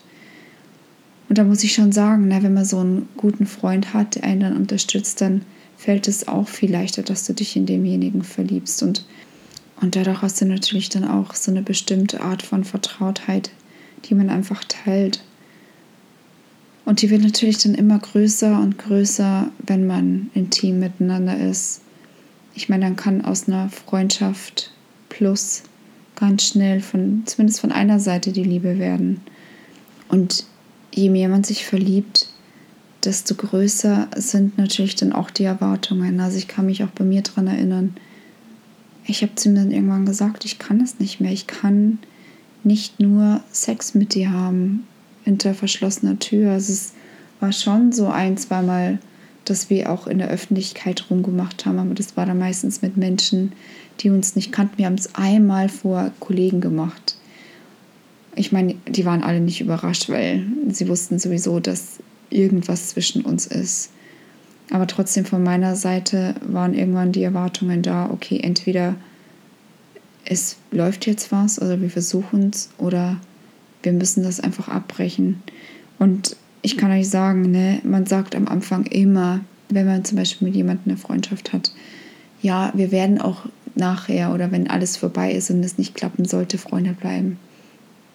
Und 1.28 1.38
da 1.38 1.44
muss 1.44 1.64
ich 1.64 1.72
schon 1.72 1.92
sagen, 1.92 2.26
na, 2.28 2.42
wenn 2.42 2.54
man 2.54 2.64
so 2.64 2.78
einen 2.78 3.08
guten 3.16 3.46
Freund 3.46 3.94
hat, 3.94 4.16
der 4.16 4.24
einen 4.24 4.40
dann 4.40 4.56
unterstützt, 4.56 5.20
dann 5.20 5.42
fällt 5.76 6.08
es 6.08 6.28
auch 6.28 6.48
viel 6.48 6.70
leichter, 6.70 7.02
dass 7.02 7.24
du 7.24 7.32
dich 7.32 7.56
in 7.56 7.66
demjenigen 7.66 8.22
verliebst. 8.22 8.82
Und, 8.82 9.04
und 9.82 9.96
dadurch 9.96 10.22
hast 10.22 10.40
du 10.40 10.46
natürlich 10.46 10.88
dann 10.90 11.04
auch 11.04 11.34
so 11.34 11.50
eine 11.50 11.60
bestimmte 11.60 12.20
Art 12.20 12.42
von 12.42 12.62
Vertrautheit, 12.62 13.50
die 14.04 14.14
man 14.14 14.30
einfach 14.30 14.62
teilt. 14.64 15.24
Und 16.84 17.02
die 17.02 17.10
wird 17.10 17.22
natürlich 17.22 17.58
dann 17.58 17.74
immer 17.74 17.98
größer 17.98 18.60
und 18.60 18.78
größer, 18.78 19.50
wenn 19.58 19.86
man 19.86 20.30
intim 20.34 20.78
miteinander 20.78 21.36
ist. 21.36 21.80
Ich 22.54 22.68
meine, 22.68 22.84
dann 22.84 22.96
kann 22.96 23.24
aus 23.24 23.48
einer 23.48 23.70
Freundschaft 23.70 24.72
plus 25.08 25.64
ganz 26.14 26.44
schnell 26.46 26.80
von, 26.80 27.22
zumindest 27.26 27.60
von 27.60 27.72
einer 27.72 27.98
Seite 27.98 28.30
die 28.30 28.44
Liebe 28.44 28.78
werden. 28.78 29.20
Und 30.08 30.44
je 30.92 31.08
mehr 31.08 31.28
man 31.28 31.42
sich 31.42 31.66
verliebt, 31.66 32.28
desto 33.04 33.34
größer 33.34 34.08
sind 34.14 34.58
natürlich 34.58 34.94
dann 34.94 35.12
auch 35.12 35.30
die 35.30 35.44
Erwartungen. 35.44 36.20
Also 36.20 36.38
ich 36.38 36.46
kann 36.46 36.66
mich 36.66 36.84
auch 36.84 36.90
bei 36.90 37.04
mir 37.04 37.22
daran 37.22 37.48
erinnern, 37.48 37.96
ich 39.04 39.22
habe 39.22 39.34
zu 39.34 39.48
ihm 39.48 39.54
dann 39.54 39.70
irgendwann 39.70 40.06
gesagt, 40.06 40.44
ich 40.44 40.58
kann 40.58 40.80
es 40.80 40.98
nicht 40.98 41.20
mehr. 41.20 41.32
Ich 41.32 41.46
kann 41.46 41.98
nicht 42.64 43.00
nur 43.00 43.40
Sex 43.50 43.94
mit 43.94 44.14
dir 44.14 44.30
haben 44.30 44.86
hinter 45.24 45.54
verschlossener 45.54 46.18
Tür. 46.18 46.52
Also 46.52 46.72
es 46.72 46.92
war 47.40 47.52
schon 47.52 47.92
so 47.92 48.08
ein, 48.08 48.36
zweimal, 48.36 48.98
dass 49.44 49.70
wir 49.70 49.90
auch 49.90 50.06
in 50.06 50.18
der 50.18 50.28
Öffentlichkeit 50.28 51.06
rumgemacht 51.10 51.66
haben, 51.66 51.78
aber 51.78 51.94
das 51.94 52.16
war 52.16 52.26
dann 52.26 52.38
meistens 52.38 52.82
mit 52.82 52.96
Menschen, 52.96 53.52
die 54.00 54.10
uns 54.10 54.36
nicht 54.36 54.52
kannten. 54.52 54.78
Wir 54.78 54.86
haben 54.86 54.94
es 54.94 55.14
einmal 55.14 55.68
vor 55.68 56.12
Kollegen 56.20 56.60
gemacht. 56.60 57.16
Ich 58.34 58.52
meine, 58.52 58.76
die 58.88 59.04
waren 59.04 59.22
alle 59.22 59.40
nicht 59.40 59.60
überrascht, 59.60 60.08
weil 60.08 60.46
sie 60.68 60.88
wussten 60.88 61.18
sowieso, 61.18 61.60
dass 61.60 61.98
irgendwas 62.30 62.88
zwischen 62.88 63.22
uns 63.22 63.46
ist. 63.46 63.90
Aber 64.72 64.86
trotzdem 64.86 65.26
von 65.26 65.42
meiner 65.42 65.76
Seite 65.76 66.34
waren 66.40 66.72
irgendwann 66.72 67.12
die 67.12 67.22
Erwartungen 67.22 67.82
da, 67.82 68.08
okay, 68.08 68.40
entweder 68.42 68.94
es 70.24 70.56
läuft 70.70 71.06
jetzt 71.06 71.30
was, 71.30 71.58
also 71.58 71.78
wir 71.82 71.90
versuchen 71.90 72.48
es, 72.54 72.70
oder 72.78 73.20
wir 73.82 73.92
müssen 73.92 74.22
das 74.22 74.40
einfach 74.40 74.68
abbrechen. 74.68 75.42
Und 75.98 76.36
ich 76.62 76.78
kann 76.78 76.90
euch 76.90 77.10
sagen, 77.10 77.50
ne, 77.50 77.80
man 77.84 78.06
sagt 78.06 78.34
am 78.34 78.48
Anfang 78.48 78.86
immer, 78.86 79.40
wenn 79.68 79.84
man 79.84 80.06
zum 80.06 80.16
Beispiel 80.16 80.48
mit 80.48 80.56
jemandem 80.56 80.92
eine 80.92 80.96
Freundschaft 80.96 81.52
hat, 81.52 81.74
ja, 82.40 82.72
wir 82.74 82.90
werden 82.92 83.20
auch 83.20 83.44
nachher 83.74 84.32
oder 84.32 84.52
wenn 84.52 84.70
alles 84.70 84.96
vorbei 84.96 85.32
ist 85.32 85.50
und 85.50 85.62
es 85.62 85.76
nicht 85.76 85.94
klappen 85.94 86.24
sollte, 86.24 86.56
Freunde 86.56 86.94
bleiben. 86.94 87.38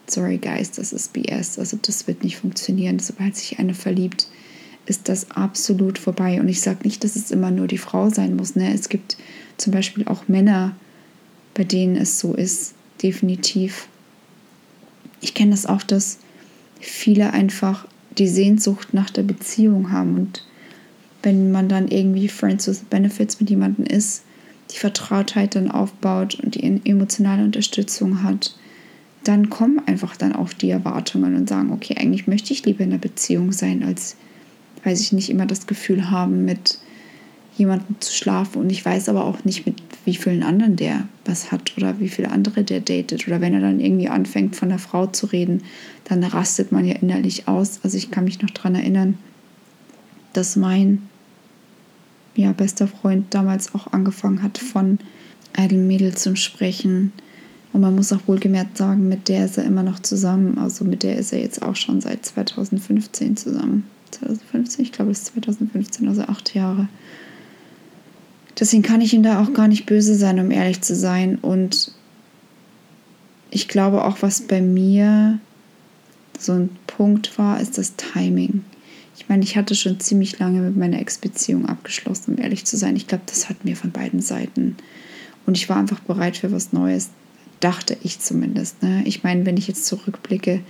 Sorry, 0.08 0.40
guys, 0.40 0.72
das 0.72 0.92
ist 0.92 1.14
BS. 1.14 1.60
Also, 1.60 1.78
das 1.80 2.08
wird 2.08 2.24
nicht 2.24 2.38
funktionieren. 2.38 2.98
Sobald 2.98 3.36
sich 3.36 3.60
eine 3.60 3.76
verliebt, 3.76 4.28
ist 4.88 5.10
das 5.10 5.32
absolut 5.32 6.00
vorbei. 6.00 6.39
Und 6.39 6.50
ich 6.50 6.62
sage 6.62 6.79
nicht, 6.84 7.03
dass 7.03 7.15
es 7.15 7.32
immer 7.32 7.51
nur 7.51 7.67
die 7.67 7.77
Frau 7.77 8.10
sein 8.10 8.36
muss. 8.36 8.56
Ne? 8.56 8.74
Es 8.74 8.89
gibt 8.89 9.17
zum 9.58 9.72
Beispiel 9.74 10.08
auch 10.08 10.27
Männer, 10.27 10.75
bei 11.53 11.63
denen 11.63 11.96
es 11.96 12.20
so 12.20 12.34
ist. 12.34 12.74
Definitiv 13.03 13.88
ich 15.22 15.34
kenne 15.34 15.51
das 15.51 15.65
auch, 15.65 15.84
dass 15.84 16.20
viele 16.79 17.34
einfach 17.34 17.88
die 18.17 18.27
Sehnsucht 18.27 18.94
nach 18.94 19.10
der 19.10 19.24
Beziehung 19.24 19.91
haben 19.91 20.15
und 20.15 20.44
wenn 21.24 21.51
man 21.51 21.67
dann 21.67 21.88
irgendwie 21.88 22.27
Friends 22.27 22.67
with 22.67 22.82
Benefits 22.89 23.39
mit 23.39 23.50
jemandem 23.50 23.86
ist, 23.86 24.24
die 24.72 24.77
Vertrautheit 24.77 25.56
dann 25.56 25.72
aufbaut 25.72 26.36
und 26.36 26.56
die 26.56 26.63
emotionale 26.86 27.44
Unterstützung 27.44 28.24
hat, 28.24 28.56
dann 29.24 29.50
kommen 29.50 29.82
einfach 29.88 30.15
dann 30.15 30.34
auch 30.34 30.53
die 30.53 30.70
Erwartungen 30.70 31.36
und 31.36 31.50
sagen, 31.50 31.72
okay, 31.72 31.96
eigentlich 31.98 32.27
möchte 32.27 32.53
ich 32.53 32.65
lieber 32.65 32.84
in 32.84 32.91
einer 32.91 33.00
Beziehung 33.00 33.51
sein, 33.51 33.84
als, 33.84 34.15
weiß 34.84 35.02
ich 35.02 35.14
nicht, 35.14 35.30
immer 35.30 35.46
das 35.46 35.68
Gefühl 35.68 36.10
haben, 36.10 36.46
mit 36.46 36.80
jemandem 37.58 37.96
zu 38.00 38.14
schlafen 38.14 38.62
und 38.62 38.70
ich 38.72 38.86
weiß 38.86 39.10
aber 39.10 39.26
auch 39.26 39.44
nicht, 39.44 39.66
mit 39.66 39.82
wie 40.06 40.16
vielen 40.16 40.44
anderen 40.44 40.76
der 40.76 41.08
was 41.26 41.52
hat 41.52 41.74
oder 41.76 42.00
wie 42.00 42.08
viele 42.08 42.32
andere 42.32 42.64
der 42.64 42.80
datet. 42.80 43.28
Oder 43.28 43.42
wenn 43.42 43.54
er 43.54 43.60
dann 43.60 43.80
irgendwie 43.80 44.08
anfängt, 44.08 44.56
von 44.56 44.70
der 44.70 44.80
Frau 44.80 45.08
zu 45.08 45.26
reden, 45.26 45.64
dann 46.06 46.24
rastet 46.24 46.72
man 46.72 46.86
ja 46.86 46.96
innerlich 46.96 47.48
aus. 47.48 47.80
Also 47.84 47.98
ich 47.98 48.12
kann 48.12 48.24
mich 48.24 48.42
noch 48.42 48.52
daran 48.52 48.76
erinnern, 48.76 49.18
dass 50.34 50.56
mein 50.56 51.02
ja, 52.36 52.52
bester 52.54 52.88
Freund 52.88 53.34
damals 53.34 53.74
auch 53.76 53.92
angefangen 53.92 54.44
hat, 54.44 54.58
von 54.60 55.00
einem 55.54 55.88
Mädel 55.88 56.16
zu 56.16 56.36
sprechen. 56.36 57.12
Und 57.74 57.82
man 57.82 57.96
muss 57.96 58.14
auch 58.14 58.28
wohlgemerkt 58.28 58.78
sagen, 58.78 59.10
mit 59.10 59.28
der 59.28 59.46
ist 59.46 59.58
er 59.58 59.66
immer 59.66 59.84
noch 59.84 60.00
zusammen. 60.00 60.58
Also 60.58 60.86
mit 60.86 61.04
der 61.04 61.18
ist 61.18 61.34
er 61.34 61.42
jetzt 61.42 61.64
auch 61.64 61.76
schon 61.76 62.00
seit 62.00 62.26
2015 62.26 63.36
zusammen. 63.36 63.84
2015, 64.12 64.86
ich 64.86 64.92
glaube, 64.92 65.12
es 65.12 65.20
ist 65.20 65.34
2015, 65.34 66.08
also 66.08 66.24
acht 66.24 66.54
Jahre. 66.54 66.88
Deswegen 68.60 68.84
kann 68.84 69.02
ich 69.02 69.14
ihm 69.14 69.24
da 69.24 69.42
auch 69.42 69.54
gar 69.54 69.68
nicht 69.68 69.86
böse 69.86 70.16
sein, 70.16 70.40
um 70.40 70.52
ehrlich 70.52 70.82
zu 70.82 70.96
sein. 70.96 71.38
Und 71.38 71.92
ich 73.52 73.68
glaube 73.68 74.04
auch, 74.04 74.22
was 74.22 74.42
bei 74.42 74.62
mir 74.62 75.40
so 76.40 76.54
ein 76.54 76.70
Punkt 76.88 77.38
war, 77.38 77.60
ist 77.60 77.78
das 77.78 77.96
Timing. 77.96 78.64
Ich 79.16 79.30
meine, 79.30 79.44
ich 79.44 79.58
hatte 79.58 79.76
schon 79.76 80.00
ziemlich 80.00 80.40
lange 80.40 80.62
mit 80.62 80.78
meiner 80.78 81.00
Ex-Beziehung 81.00 81.66
abgeschlossen, 81.68 82.36
um 82.36 82.42
ehrlich 82.42 82.66
zu 82.66 82.78
sein. 82.78 82.96
Ich 82.96 83.08
glaube, 83.08 83.24
das 83.26 83.50
hat 83.50 83.66
mir 83.66 83.76
von 83.76 83.92
beiden 83.92 84.22
Seiten. 84.22 84.76
Und 85.46 85.58
ich 85.58 85.70
war 85.70 85.78
einfach 85.78 86.00
bereit 86.00 86.38
für 86.38 86.52
was 86.52 86.74
Neues, 86.74 87.10
dachte 87.60 87.98
ich 88.04 88.20
zumindest. 88.20 88.84
Ne? 88.84 89.04
Ich 89.06 89.24
meine, 89.24 89.46
wenn 89.46 89.58
ich 89.58 89.68
jetzt 89.68 89.86
zurückblicke, 89.86 90.62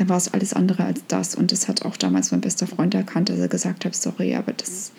dann 0.00 0.08
war 0.08 0.16
es 0.16 0.32
alles 0.32 0.54
andere 0.54 0.84
als 0.84 1.02
das. 1.08 1.34
Und 1.34 1.52
das 1.52 1.68
hat 1.68 1.84
auch 1.84 1.94
damals 1.94 2.30
mein 2.30 2.40
bester 2.40 2.66
Freund 2.66 2.94
erkannt, 2.94 3.28
dass 3.28 3.38
er 3.38 3.48
gesagt 3.48 3.84
hat, 3.84 3.94
sorry, 3.94 4.34
aber 4.34 4.54
das, 4.54 4.92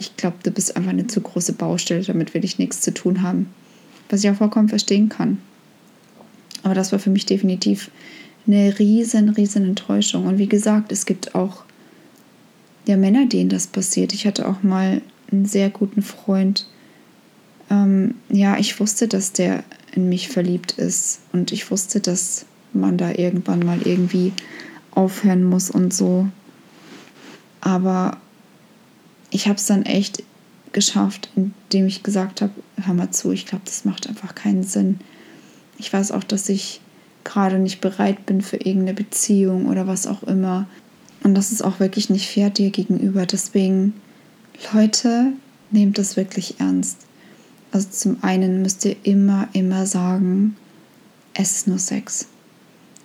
ich 0.00 0.16
glaube, 0.16 0.38
du 0.42 0.50
bist 0.50 0.76
einfach 0.76 0.90
eine 0.90 1.06
zu 1.06 1.20
große 1.20 1.52
Baustelle, 1.52 2.02
damit 2.02 2.34
will 2.34 2.44
ich 2.44 2.58
nichts 2.58 2.80
zu 2.80 2.92
tun 2.92 3.22
haben. 3.22 3.50
Was 4.08 4.24
ich 4.24 4.30
auch 4.30 4.34
vollkommen 4.34 4.68
verstehen 4.68 5.10
kann. 5.10 5.38
Aber 6.64 6.74
das 6.74 6.90
war 6.90 6.98
für 6.98 7.10
mich 7.10 7.24
definitiv 7.24 7.92
eine 8.48 8.76
riesen, 8.80 9.28
riesen 9.28 9.64
Enttäuschung. 9.64 10.26
Und 10.26 10.38
wie 10.38 10.48
gesagt, 10.48 10.90
es 10.90 11.06
gibt 11.06 11.36
auch 11.36 11.62
ja, 12.84 12.96
Männer, 12.96 13.26
denen 13.26 13.50
das 13.50 13.68
passiert. 13.68 14.12
Ich 14.12 14.26
hatte 14.26 14.48
auch 14.48 14.64
mal 14.64 15.02
einen 15.30 15.46
sehr 15.46 15.70
guten 15.70 16.02
Freund. 16.02 16.66
Ähm, 17.70 18.16
ja, 18.28 18.58
ich 18.58 18.80
wusste, 18.80 19.06
dass 19.06 19.30
der 19.30 19.62
in 19.94 20.08
mich 20.08 20.30
verliebt 20.30 20.72
ist. 20.72 21.20
Und 21.32 21.52
ich 21.52 21.70
wusste, 21.70 22.00
dass 22.00 22.44
man 22.72 22.96
da 22.96 23.10
irgendwann 23.10 23.60
mal 23.60 23.80
irgendwie 23.82 24.32
aufhören 24.92 25.44
muss 25.44 25.70
und 25.70 25.92
so. 25.92 26.28
Aber 27.60 28.16
ich 29.30 29.46
habe 29.46 29.56
es 29.56 29.66
dann 29.66 29.82
echt 29.82 30.22
geschafft, 30.72 31.30
indem 31.36 31.86
ich 31.86 32.02
gesagt 32.02 32.40
habe, 32.40 32.52
hör 32.82 32.94
mal 32.94 33.10
zu, 33.10 33.32
ich 33.32 33.46
glaube, 33.46 33.64
das 33.64 33.84
macht 33.84 34.08
einfach 34.08 34.34
keinen 34.34 34.62
Sinn. 34.62 35.00
Ich 35.78 35.92
weiß 35.92 36.12
auch, 36.12 36.24
dass 36.24 36.48
ich 36.48 36.80
gerade 37.24 37.58
nicht 37.58 37.80
bereit 37.80 38.26
bin 38.26 38.40
für 38.42 38.56
irgendeine 38.56 38.94
Beziehung 38.94 39.66
oder 39.66 39.86
was 39.86 40.06
auch 40.06 40.22
immer. 40.22 40.66
Und 41.22 41.34
das 41.34 41.52
ist 41.52 41.62
auch 41.62 41.80
wirklich 41.80 42.10
nicht 42.10 42.28
fair 42.28 42.50
dir 42.50 42.70
gegenüber. 42.70 43.26
Deswegen, 43.26 43.94
Leute, 44.72 45.32
nehmt 45.70 45.98
das 45.98 46.16
wirklich 46.16 46.58
ernst. 46.60 46.98
Also 47.70 47.88
zum 47.90 48.22
einen 48.22 48.62
müsst 48.62 48.84
ihr 48.84 48.96
immer, 49.02 49.48
immer 49.52 49.86
sagen, 49.86 50.56
es 51.34 51.52
ist 51.52 51.68
nur 51.68 51.78
Sex. 51.78 52.28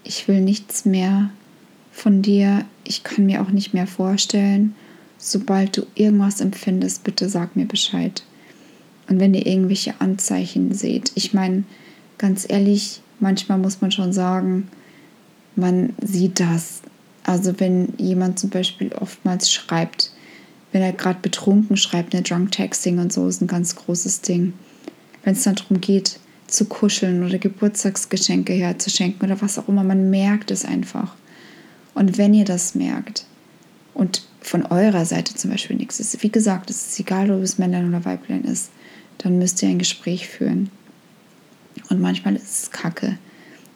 Ich 0.03 0.27
will 0.27 0.41
nichts 0.41 0.86
mehr 0.86 1.29
von 1.91 2.22
dir. 2.22 2.65
Ich 2.83 3.03
kann 3.03 3.25
mir 3.25 3.41
auch 3.41 3.50
nicht 3.50 3.74
mehr 3.74 3.88
vorstellen. 3.88 4.75
Sobald 5.17 5.77
du 5.77 5.86
irgendwas 5.95 6.41
empfindest, 6.41 7.03
bitte 7.03 7.29
sag 7.29 7.55
mir 7.55 7.65
Bescheid. 7.65 8.24
Und 9.10 9.19
wenn 9.19 9.33
ihr 9.33 9.45
irgendwelche 9.45 10.00
Anzeichen 10.00 10.74
seht, 10.74 11.12
ich 11.15 11.33
meine, 11.33 11.63
ganz 12.17 12.45
ehrlich, 12.48 13.01
manchmal 13.19 13.57
muss 13.57 13.81
man 13.81 13.91
schon 13.91 14.13
sagen, 14.13 14.69
man 15.55 15.93
sieht 16.01 16.39
das. 16.39 16.81
Also 17.24 17.60
wenn 17.60 17.93
jemand 17.98 18.39
zum 18.39 18.50
Beispiel 18.50 18.91
oftmals 18.93 19.51
schreibt, 19.51 20.12
wenn 20.72 20.81
er 20.81 20.91
gerade 20.91 21.19
betrunken 21.22 21.77
schreibt, 21.77 22.13
eine 22.13 22.24
Drunk 22.24 22.51
Texting 22.51 23.00
und 23.00 23.13
so 23.13 23.27
ist 23.27 23.41
ein 23.41 23.48
ganz 23.48 23.75
großes 23.75 24.22
Ding. 24.22 24.53
Wenn 25.24 25.33
es 25.33 25.43
dann 25.43 25.55
darum 25.55 25.79
geht, 25.79 26.19
zu 26.48 26.66
kuscheln 26.66 27.24
oder 27.24 27.38
Geburtstagsgeschenke 27.38 28.54
herzuschenken 28.54 29.26
oder 29.30 29.42
was 29.42 29.58
auch 29.58 29.68
immer, 29.68 29.84
man 29.84 30.10
merkt 30.10 30.52
es 30.52 30.66
einfach. 30.66 31.16
Und 31.94 32.18
wenn 32.18 32.34
ihr 32.34 32.46
das 32.46 32.76
merkt 32.76 33.26
und 33.94 34.24
von 34.42 34.66
eurer 34.66 35.06
Seite 35.06 35.36
zum 35.36 35.52
Beispiel 35.52 35.76
nichts 35.76 36.00
ist, 36.00 36.22
wie 36.24 36.32
gesagt, 36.32 36.70
es 36.70 36.88
ist 36.88 37.00
egal, 37.00 37.32
ob 37.32 37.42
es 37.42 37.58
Männlein 37.58 37.88
oder 37.88 38.06
Weiblein 38.06 38.44
ist, 38.44 38.72
dann 39.20 39.38
müsst 39.38 39.62
ihr 39.64 39.70
ein 39.70 39.80
Gespräch 39.80 40.28
führen. 40.28 40.70
Und 41.90 42.02
manchmal 42.02 42.36
ist 42.36 42.64
es 42.64 42.72
Kacke. 42.72 43.18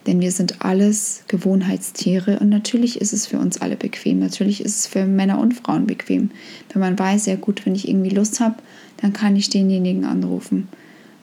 Denn 0.05 0.21
wir 0.21 0.31
sind 0.31 0.61
alles 0.63 1.23
Gewohnheitstiere 1.27 2.39
und 2.39 2.47
natürlich 2.47 3.01
ist 3.01 3.11
es 3.11 3.27
für 3.27 3.39
uns 3.39 3.59
alle 3.59 3.75
bequem. 3.75 4.19
Natürlich 4.19 4.61
ist 4.61 4.79
es 4.79 4.87
für 4.87 5.05
Männer 5.05 5.37
und 5.39 5.53
Frauen 5.53 5.85
bequem. 5.85 6.31
Wenn 6.71 6.79
man 6.79 6.97
weiß, 6.97 7.25
ja 7.25 7.35
gut, 7.35 7.65
wenn 7.65 7.75
ich 7.75 7.89
irgendwie 7.89 8.09
Lust 8.09 8.39
habe, 8.39 8.55
dann 8.97 9.11
kann 9.11 9.35
ich 9.35 9.49
denjenigen 9.49 10.05
anrufen. 10.05 10.69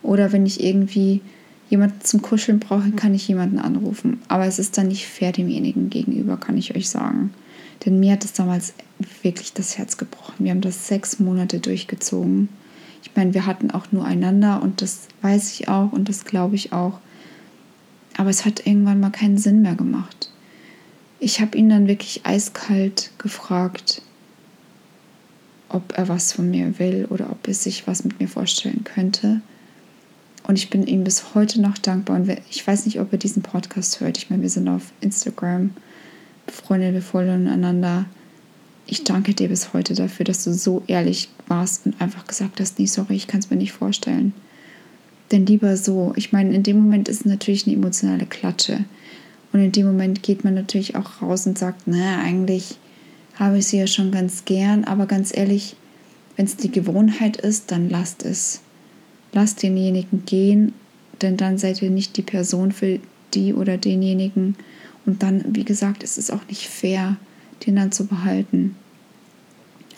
Oder 0.05 0.33
wenn 0.33 0.47
ich 0.47 0.63
irgendwie 0.63 1.23
jemanden 1.71 2.03
zum 2.03 2.23
Kuscheln 2.23 2.61
brauche, 2.61 2.91
kann 2.93 3.15
ich 3.15 3.27
jemanden 3.27 3.59
anrufen. 3.59 4.21
Aber 4.29 4.45
es 4.45 4.59
ist 4.59 4.77
dann 4.79 4.89
nicht 4.89 5.07
fair 5.07 5.33
demjenigen 5.33 5.91
gegenüber, 5.91 6.37
kann 6.37 6.59
ich 6.59 6.77
euch 6.77 6.89
sagen. 6.89 7.33
Denn 7.85 7.99
mir 7.99 8.13
hat 8.13 8.25
es 8.25 8.35
damals 8.35 8.75
wirklich 9.23 9.55
das 9.55 9.79
Herz 9.79 9.97
gebrochen. 9.97 10.45
Wir 10.45 10.51
haben 10.53 10.61
das 10.61 10.89
sechs 10.89 11.19
Monate 11.19 11.59
durchgezogen. 11.59 12.51
Ich 13.03 13.11
meine, 13.17 13.35
wir 13.35 13.47
hatten 13.47 13.71
auch 13.71 13.93
nur 13.93 14.05
einander 14.05 14.63
und 14.63 14.83
das 14.83 15.09
weiß 15.23 15.53
ich 15.53 15.69
auch 15.69 15.93
und 15.93 16.09
das 16.09 16.27
glaube 16.27 16.55
ich 16.55 16.73
auch. 16.73 17.01
Aber 18.17 18.31
es 18.31 18.45
hat 18.45 18.67
irgendwann 18.67 19.01
mal 19.01 19.11
keinen 19.11 19.39
Sinn 19.39 19.63
mehr 19.63 19.75
gemacht. 19.75 20.31
Ich 21.19 21.41
habe 21.41 21.57
ihn 21.57 21.71
dann 21.71 21.89
wirklich 21.89 22.21
eiskalt 22.25 23.11
gefragt, 23.17 24.03
ob 25.71 25.97
er 25.97 26.09
was 26.09 26.35
von 26.35 26.51
mir 26.51 26.79
will 26.79 27.07
oder 27.09 27.31
ob 27.31 27.49
er 27.49 27.55
sich 27.55 27.87
was 27.87 28.05
mit 28.05 28.21
mir 28.21 28.29
vorstellen 28.29 28.85
könnte. 28.85 29.41
Und 30.47 30.59
ich 30.59 30.71
bin 30.71 30.87
ihm 30.87 31.05
bis 31.05 31.35
heute 31.35 31.61
noch 31.61 31.79
dankbar. 31.79 32.17
Und 32.17 32.37
ich 32.51 32.67
weiß 32.67 32.85
nicht, 32.85 33.01
ob 33.01 33.13
er 33.13 33.19
diesen 33.19 33.43
Podcast 33.43 34.01
hört. 34.01 34.19
Ich 34.19 34.31
meine, 34.31 34.43
wir 34.43 34.51
sind 34.51 34.69
auf 34.69 34.93
Instagram 35.01 35.71
befreundet, 36.47 36.93
wir 36.93 37.03
folgen 37.03 37.49
einander. 37.49 38.05
Ich 38.87 39.05
danke 39.05 39.33
dir 39.33 39.49
bis 39.49 39.73
heute 39.73 39.95
dafür, 39.95 40.25
dass 40.25 40.45
du 40.45 40.53
so 40.53 40.83
ehrlich 40.87 41.31
warst 41.49 41.87
und 41.87 41.99
einfach 42.01 42.27
gesagt 42.27 42.61
hast, 42.61 42.79
nee, 42.79 42.87
sorry, 42.87 43.17
ich 43.17 43.27
kann 43.27 43.41
es 43.41 43.49
mir 43.49 43.57
nicht 43.57 43.73
vorstellen. 43.73 44.35
Denn 45.33 45.47
lieber 45.47 45.79
so. 45.79 46.13
Ich 46.17 46.33
meine, 46.33 46.55
in 46.55 46.63
dem 46.63 46.79
Moment 46.79 47.09
ist 47.09 47.21
es 47.21 47.25
natürlich 47.25 47.67
eine 47.67 47.77
emotionale 47.77 48.27
Klatsche. 48.27 48.85
Und 49.55 49.61
in 49.61 49.73
dem 49.73 49.87
Moment 49.87 50.23
geht 50.23 50.45
man 50.45 50.55
natürlich 50.55 50.97
auch 50.97 51.23
raus 51.23 51.47
und 51.47 51.57
sagt, 51.57 51.83
na, 51.87 52.21
eigentlich 52.21 52.77
habe 53.37 53.59
ich 53.59 53.67
sie 53.67 53.79
ja 53.79 53.87
schon 53.87 54.11
ganz 54.11 54.45
gern, 54.45 54.85
aber 54.85 55.07
ganz 55.07 55.35
ehrlich, 55.35 55.77
wenn 56.37 56.47
es 56.47 56.57
die 56.57 56.71
Gewohnheit 56.71 57.37
ist, 57.37 57.71
dann 57.71 57.89
lasst 57.89 58.25
es. 58.25 58.61
Lasst 59.35 59.63
denjenigen 59.63 60.25
gehen, 60.25 60.73
denn 61.21 61.37
dann 61.37 61.59
seid 61.59 61.83
ihr 61.83 61.91
nicht 61.91 62.17
die 62.17 62.23
Person 62.23 62.73
für 62.73 63.01
die 63.35 63.53
oder 63.53 63.77
denjenigen. 63.77 64.57
Und 65.05 65.23
dann, 65.23 65.45
wie 65.55 65.65
gesagt, 65.65 66.03
ist 66.03 66.17
es 66.17 66.31
auch 66.31 66.47
nicht 66.49 66.69
fair, 66.69 67.17
den 67.67 67.77
dann 67.77 67.93
zu 67.93 68.07
behalten. 68.07 68.77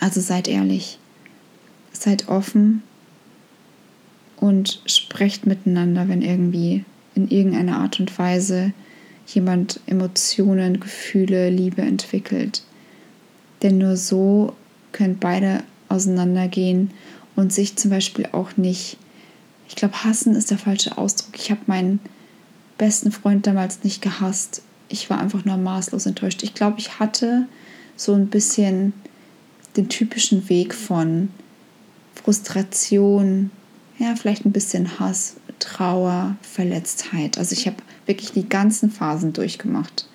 Also 0.01 0.21
seid 0.21 0.49
ehrlich, 0.49 0.99
seid 1.93 2.29
offen 2.29 2.83
und 4.37 4.81
sprecht 4.87 5.47
miteinander, 5.47 6.09
wenn 6.09 6.23
irgendwie 6.23 6.85
in 7.15 7.29
irgendeiner 7.29 7.79
Art 7.79 8.01
und 8.01 8.19
Weise 8.19 8.73
jemand 9.27 9.81
Emotionen, 9.87 10.81
Gefühle, 10.81 11.51
Liebe 11.51 11.83
entwickelt. 11.83 12.63
Denn 13.63 13.79
nur 13.79 13.97
so 13.97 14.55
können 14.93 15.19
beide 15.19 15.63
auseinandergehen 15.89 16.91
und 17.35 17.53
sich 17.53 17.77
zum 17.77 17.91
Beispiel 17.91 18.29
auch 18.33 18.57
nicht, 18.57 18.99
ich 19.69 19.77
glaube, 19.77 20.05
hassen 20.05 20.35
ist 20.35 20.51
der 20.51 20.59
falsche 20.59 20.97
Ausdruck. 20.99 21.39
Ich 21.39 21.51
habe 21.51 21.61
meinen 21.67 22.01
besten 22.79 23.13
Freund 23.13 23.47
damals 23.47 23.85
nicht 23.85 24.03
gehasst. 24.03 24.63
Ich 24.89 25.11
war 25.11 25.19
einfach 25.19 25.45
nur 25.45 25.57
maßlos 25.57 26.07
enttäuscht. 26.07 26.43
Ich 26.43 26.55
glaube, 26.55 26.79
ich 26.79 26.99
hatte 26.99 27.49
so 27.97 28.15
ein 28.15 28.29
bisschen 28.29 28.93
den 29.77 29.89
typischen 29.89 30.49
Weg 30.49 30.75
von 30.75 31.31
Frustration, 32.15 33.51
ja, 33.99 34.15
vielleicht 34.15 34.45
ein 34.45 34.53
bisschen 34.53 34.99
Hass, 34.99 35.37
Trauer, 35.59 36.37
Verletztheit. 36.43 37.39
Also 37.39 37.53
ich 37.53 37.67
habe 37.67 37.77
wirklich 38.05 38.33
die 38.33 38.49
ganzen 38.49 38.91
Phasen 38.91 39.33
durchgemacht. 39.33 40.07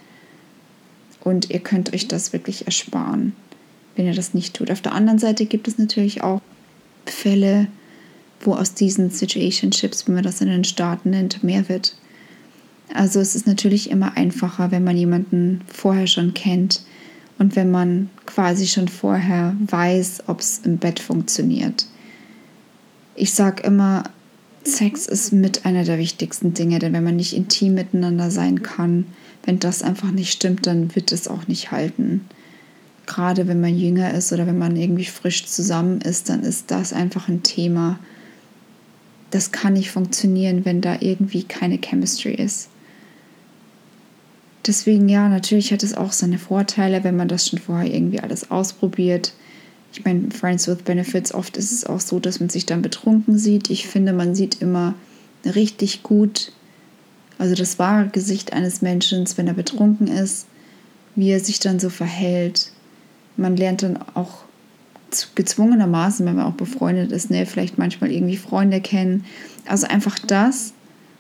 Und 1.20 1.50
ihr 1.50 1.60
könnt 1.60 1.94
euch 1.94 2.08
das 2.08 2.34
wirklich 2.34 2.66
ersparen, 2.66 3.34
wenn 3.96 4.08
ihr 4.08 4.14
das 4.14 4.34
nicht 4.34 4.56
tut. 4.56 4.72
Auf 4.72 4.82
der 4.82 4.94
anderen 4.94 5.20
Seite 5.20 5.46
gibt 5.46 5.68
es 5.68 5.78
natürlich 5.78 6.24
auch 6.24 6.42
Fälle, 7.06 7.68
wo 8.44 8.54
aus 8.54 8.74
diesen 8.74 9.10
Situationships, 9.10 10.08
wie 10.08 10.12
man 10.12 10.24
das 10.24 10.42
in 10.42 10.48
den 10.48 10.64
Staaten 10.64 11.12
nennt, 11.12 11.44
mehr 11.44 11.70
wird. 11.70 11.96
Also 12.94 13.20
es 13.20 13.36
ist 13.36 13.48
natürlich 13.48 13.90
immer 13.90 14.18
einfacher, 14.18 14.72
wenn 14.72 14.84
man 14.84 14.98
jemanden 14.98 15.62
vorher 15.68 16.08
schon 16.08 16.34
kennt 16.34 16.84
und 17.40 17.56
wenn 17.56 17.72
man 17.72 18.10
quasi 18.26 18.68
schon 18.68 18.88
vorher 18.88 19.56
weiß, 19.68 20.24
ob 20.28 20.42
es 20.42 20.62
im 20.64 20.78
Bett 20.78 21.00
funktioniert 21.00 21.86
ich 23.16 23.34
sage 23.34 23.64
immer, 23.64 24.04
Sex 24.64 25.06
ist 25.08 25.32
mit 25.32 25.66
einer 25.66 25.84
der 25.84 25.98
wichtigsten 25.98 26.54
Dinge, 26.54 26.80
denn 26.80 26.94
wenn 26.94 27.04
man 27.04 27.16
nicht 27.16 27.36
intim 27.36 27.74
miteinander 27.74 28.30
sein 28.30 28.62
kann, 28.62 29.06
wenn 29.44 29.60
das 29.60 29.82
einfach 29.82 30.12
nicht 30.12 30.32
stimmt, 30.32 30.68
dann 30.68 30.96
wird 30.96 31.12
es 31.12 31.28
auch 31.28 31.48
nicht 31.48 31.72
halten. 31.72 32.26
Gerade 33.08 33.48
wenn 33.48 33.60
man 33.60 33.78
jünger 33.78 34.14
ist 34.14 34.32
oder 34.32 34.46
wenn 34.46 34.60
man 34.60 34.76
irgendwie 34.76 35.06
frisch 35.06 35.46
zusammen 35.46 36.02
ist, 36.02 36.30
dann 36.30 36.44
ist 36.44 36.70
das 36.70 36.94
einfach 36.94 37.28
ein 37.28 37.42
Thema. 37.42 38.00
Das 39.32 39.52
kann 39.52 39.74
nicht 39.74 39.92
funktionieren, 39.92 40.66
wenn 40.66 40.82
da 40.82 40.98
irgendwie 41.00 41.44
keine 41.44 41.78
Chemistry 41.78 42.34
ist. 42.34 42.70
Deswegen 44.68 45.10
ja, 45.10 45.28
natürlich 45.28 45.74
hat 45.74 45.82
es 45.82 45.96
auch 45.96 46.12
seine 46.12 46.38
Vorteile, 46.38 47.04
wenn 47.04 47.16
man 47.16 47.28
das 47.28 47.48
schon 47.48 47.60
vorher 47.60 47.92
irgendwie 47.92 48.20
alles 48.20 48.52
ausprobiert 48.52 49.34
ich 49.94 50.06
meine, 50.06 50.32
Friends 50.32 50.68
with 50.68 50.84
Benefits, 50.84 51.34
oft 51.34 51.58
ist 51.58 51.72
es 51.72 51.86
auch 51.86 52.00
so, 52.00 52.20
dass 52.20 52.40
man 52.40 52.50
sich 52.50 52.66
dann 52.66 52.82
betrunken 52.82 53.38
sieht. 53.38 53.70
Ich 53.70 53.88
finde, 53.88 54.14
man 54.14 54.36
sieht 54.36 54.62
immer 54.62 54.96
richtig 55.44 56.04
gut, 56.04 56.54
also 57.38 57.56
das 57.56 57.80
wahre 57.80 58.08
Gesicht 58.08 58.54
eines 58.54 58.82
Menschen, 58.82 59.26
wenn 59.36 59.48
er 59.48 59.54
betrunken 59.54 60.08
ist, 60.08 60.46
wie 61.16 61.32
er 61.32 61.40
sich 61.40 61.60
dann 61.60 61.80
so 61.80 61.90
verhält. 61.90 62.72
Man 63.36 63.58
lernt 63.58 63.84
dann 63.84 63.98
auch 64.14 64.44
gezwungenermaßen, 65.36 66.26
wenn 66.26 66.36
man 66.36 66.46
auch 66.46 66.54
befreundet 66.54 67.12
ist, 67.12 67.30
ne, 67.30 67.46
vielleicht 67.46 67.78
manchmal 67.78 68.12
irgendwie 68.12 68.38
Freunde 68.38 68.82
kennen. 68.82 69.26
Also 69.66 69.88
einfach 69.88 70.20
das, 70.20 70.74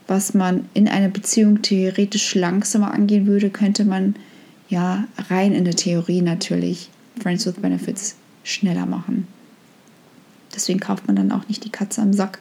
was 0.08 0.34
man 0.34 0.66
in 0.74 0.88
einer 0.88 1.10
Beziehung 1.10 1.62
theoretisch 1.62 2.36
langsamer 2.36 2.94
angehen 2.94 3.28
würde, 3.28 3.50
könnte 3.50 3.86
man 3.86 4.16
ja 4.70 5.06
rein 5.30 5.54
in 5.54 5.66
der 5.66 5.76
Theorie 5.76 6.22
natürlich 6.22 6.90
Friends 7.22 7.46
with 7.46 7.56
Benefits 7.56 8.16
schneller 8.44 8.86
machen. 8.86 9.28
Deswegen 10.54 10.80
kauft 10.80 11.08
man 11.08 11.16
dann 11.16 11.32
auch 11.32 11.48
nicht 11.48 11.64
die 11.64 11.70
Katze 11.70 12.02
im 12.02 12.14
Sack, 12.14 12.40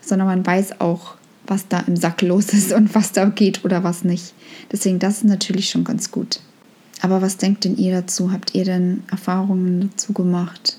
sondern 0.00 0.28
man 0.28 0.46
weiß 0.46 0.80
auch, 0.80 1.16
was 1.46 1.68
da 1.68 1.80
im 1.80 1.96
Sack 1.96 2.22
los 2.22 2.46
ist 2.52 2.72
und 2.72 2.94
was 2.94 3.12
da 3.12 3.26
geht 3.26 3.64
oder 3.64 3.84
was 3.84 4.04
nicht. 4.04 4.34
Deswegen, 4.72 4.98
das 4.98 5.18
ist 5.18 5.24
natürlich 5.24 5.70
schon 5.70 5.84
ganz 5.84 6.10
gut. 6.10 6.40
Aber 7.02 7.22
was 7.22 7.36
denkt 7.36 7.64
denn 7.64 7.76
ihr 7.76 7.92
dazu? 7.92 8.32
Habt 8.32 8.54
ihr 8.54 8.64
denn 8.64 9.04
Erfahrungen 9.10 9.90
dazu 9.90 10.12
gemacht? 10.12 10.78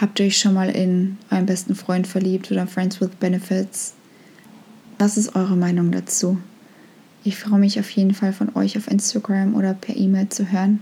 Habt 0.00 0.18
ihr 0.18 0.26
euch 0.26 0.38
schon 0.38 0.54
mal 0.54 0.70
in 0.70 1.18
euren 1.30 1.46
besten 1.46 1.74
Freund 1.74 2.06
verliebt 2.06 2.50
oder 2.50 2.66
Friends 2.66 3.00
with 3.00 3.10
Benefits? 3.20 3.94
Was 4.98 5.16
ist 5.16 5.36
eure 5.36 5.56
Meinung 5.56 5.92
dazu? 5.92 6.38
Ich 7.22 7.36
freue 7.36 7.60
mich 7.60 7.78
auf 7.78 7.88
jeden 7.90 8.14
Fall 8.14 8.32
von 8.32 8.54
euch 8.54 8.76
auf 8.76 8.90
Instagram 8.90 9.54
oder 9.54 9.74
per 9.74 9.96
E-Mail 9.96 10.28
zu 10.28 10.50
hören. 10.50 10.80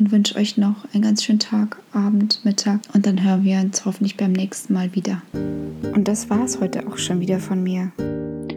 und 0.00 0.10
wünsche 0.10 0.36
euch 0.36 0.56
noch 0.56 0.86
einen 0.92 1.02
ganz 1.02 1.22
schönen 1.22 1.38
Tag, 1.38 1.76
Abend, 1.92 2.40
Mittag 2.42 2.80
und 2.94 3.06
dann 3.06 3.22
hören 3.22 3.44
wir 3.44 3.60
uns 3.60 3.84
hoffentlich 3.84 4.16
beim 4.16 4.32
nächsten 4.32 4.72
Mal 4.72 4.94
wieder. 4.94 5.20
Und 5.94 6.08
das 6.08 6.30
war 6.30 6.42
es 6.42 6.58
heute 6.58 6.88
auch 6.88 6.96
schon 6.96 7.20
wieder 7.20 7.38
von 7.38 7.62
mir. 7.62 7.92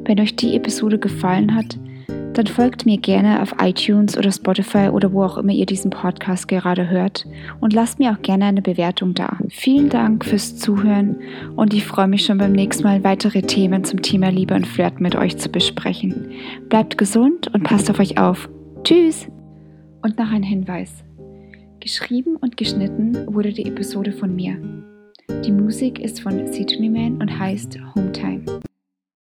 Wenn 0.06 0.20
euch 0.22 0.38
die 0.38 0.56
Episode 0.56 0.98
gefallen 0.98 1.54
hat, 1.54 1.78
dann 2.34 2.48
folgt 2.48 2.86
mir 2.86 2.98
gerne 2.98 3.42
auf 3.42 3.56
iTunes 3.62 4.18
oder 4.18 4.32
Spotify 4.32 4.90
oder 4.90 5.14
wo 5.14 5.24
auch 5.24 5.38
immer 5.38 5.52
ihr 5.52 5.66
diesen 5.66 5.92
Podcast 5.92 6.48
gerade 6.48 6.90
hört 6.90 7.26
und 7.60 7.74
lasst 7.74 8.00
mir 8.00 8.12
auch 8.12 8.22
gerne 8.22 8.46
eine 8.46 8.62
Bewertung 8.62 9.14
da. 9.14 9.38
Vielen 9.50 9.90
Dank 9.90 10.26
fürs 10.26 10.58
Zuhören 10.58 11.18
und 11.56 11.74
ich 11.74 11.86
freue 11.86 12.08
mich 12.08 12.26
schon 12.26 12.38
beim 12.38 12.52
nächsten 12.52 12.84
Mal 12.84 13.04
weitere 13.04 13.42
Themen 13.42 13.84
zum 13.84 14.02
Thema 14.02 14.30
Liebe 14.30 14.56
und 14.56 14.68
Flirten 14.68 15.04
mit 15.04 15.16
euch 15.16 15.38
zu 15.38 15.50
besprechen. 15.50 16.32
Bleibt 16.70 16.98
gesund 16.98 17.54
und 17.54 17.64
passt 17.64 17.90
auf 17.90 18.00
euch 18.00 18.18
auf. 18.18 18.50
Tschüss! 18.84 19.28
Und 20.02 20.18
noch 20.18 20.32
ein 20.32 20.44
Hinweis. 20.44 21.04
Geschrieben 21.80 22.36
und 22.38 22.58
geschnitten 22.58 23.34
wurde 23.34 23.54
die 23.54 23.66
Episode 23.66 24.12
von 24.12 24.36
mir. 24.36 24.58
Die 25.46 25.52
Musik 25.52 26.00
ist 26.00 26.22
von 26.22 26.52
Sydney 26.52 26.90
Man 26.90 27.22
und 27.22 27.40
heißt 27.40 27.78
Hometime. 27.96 28.44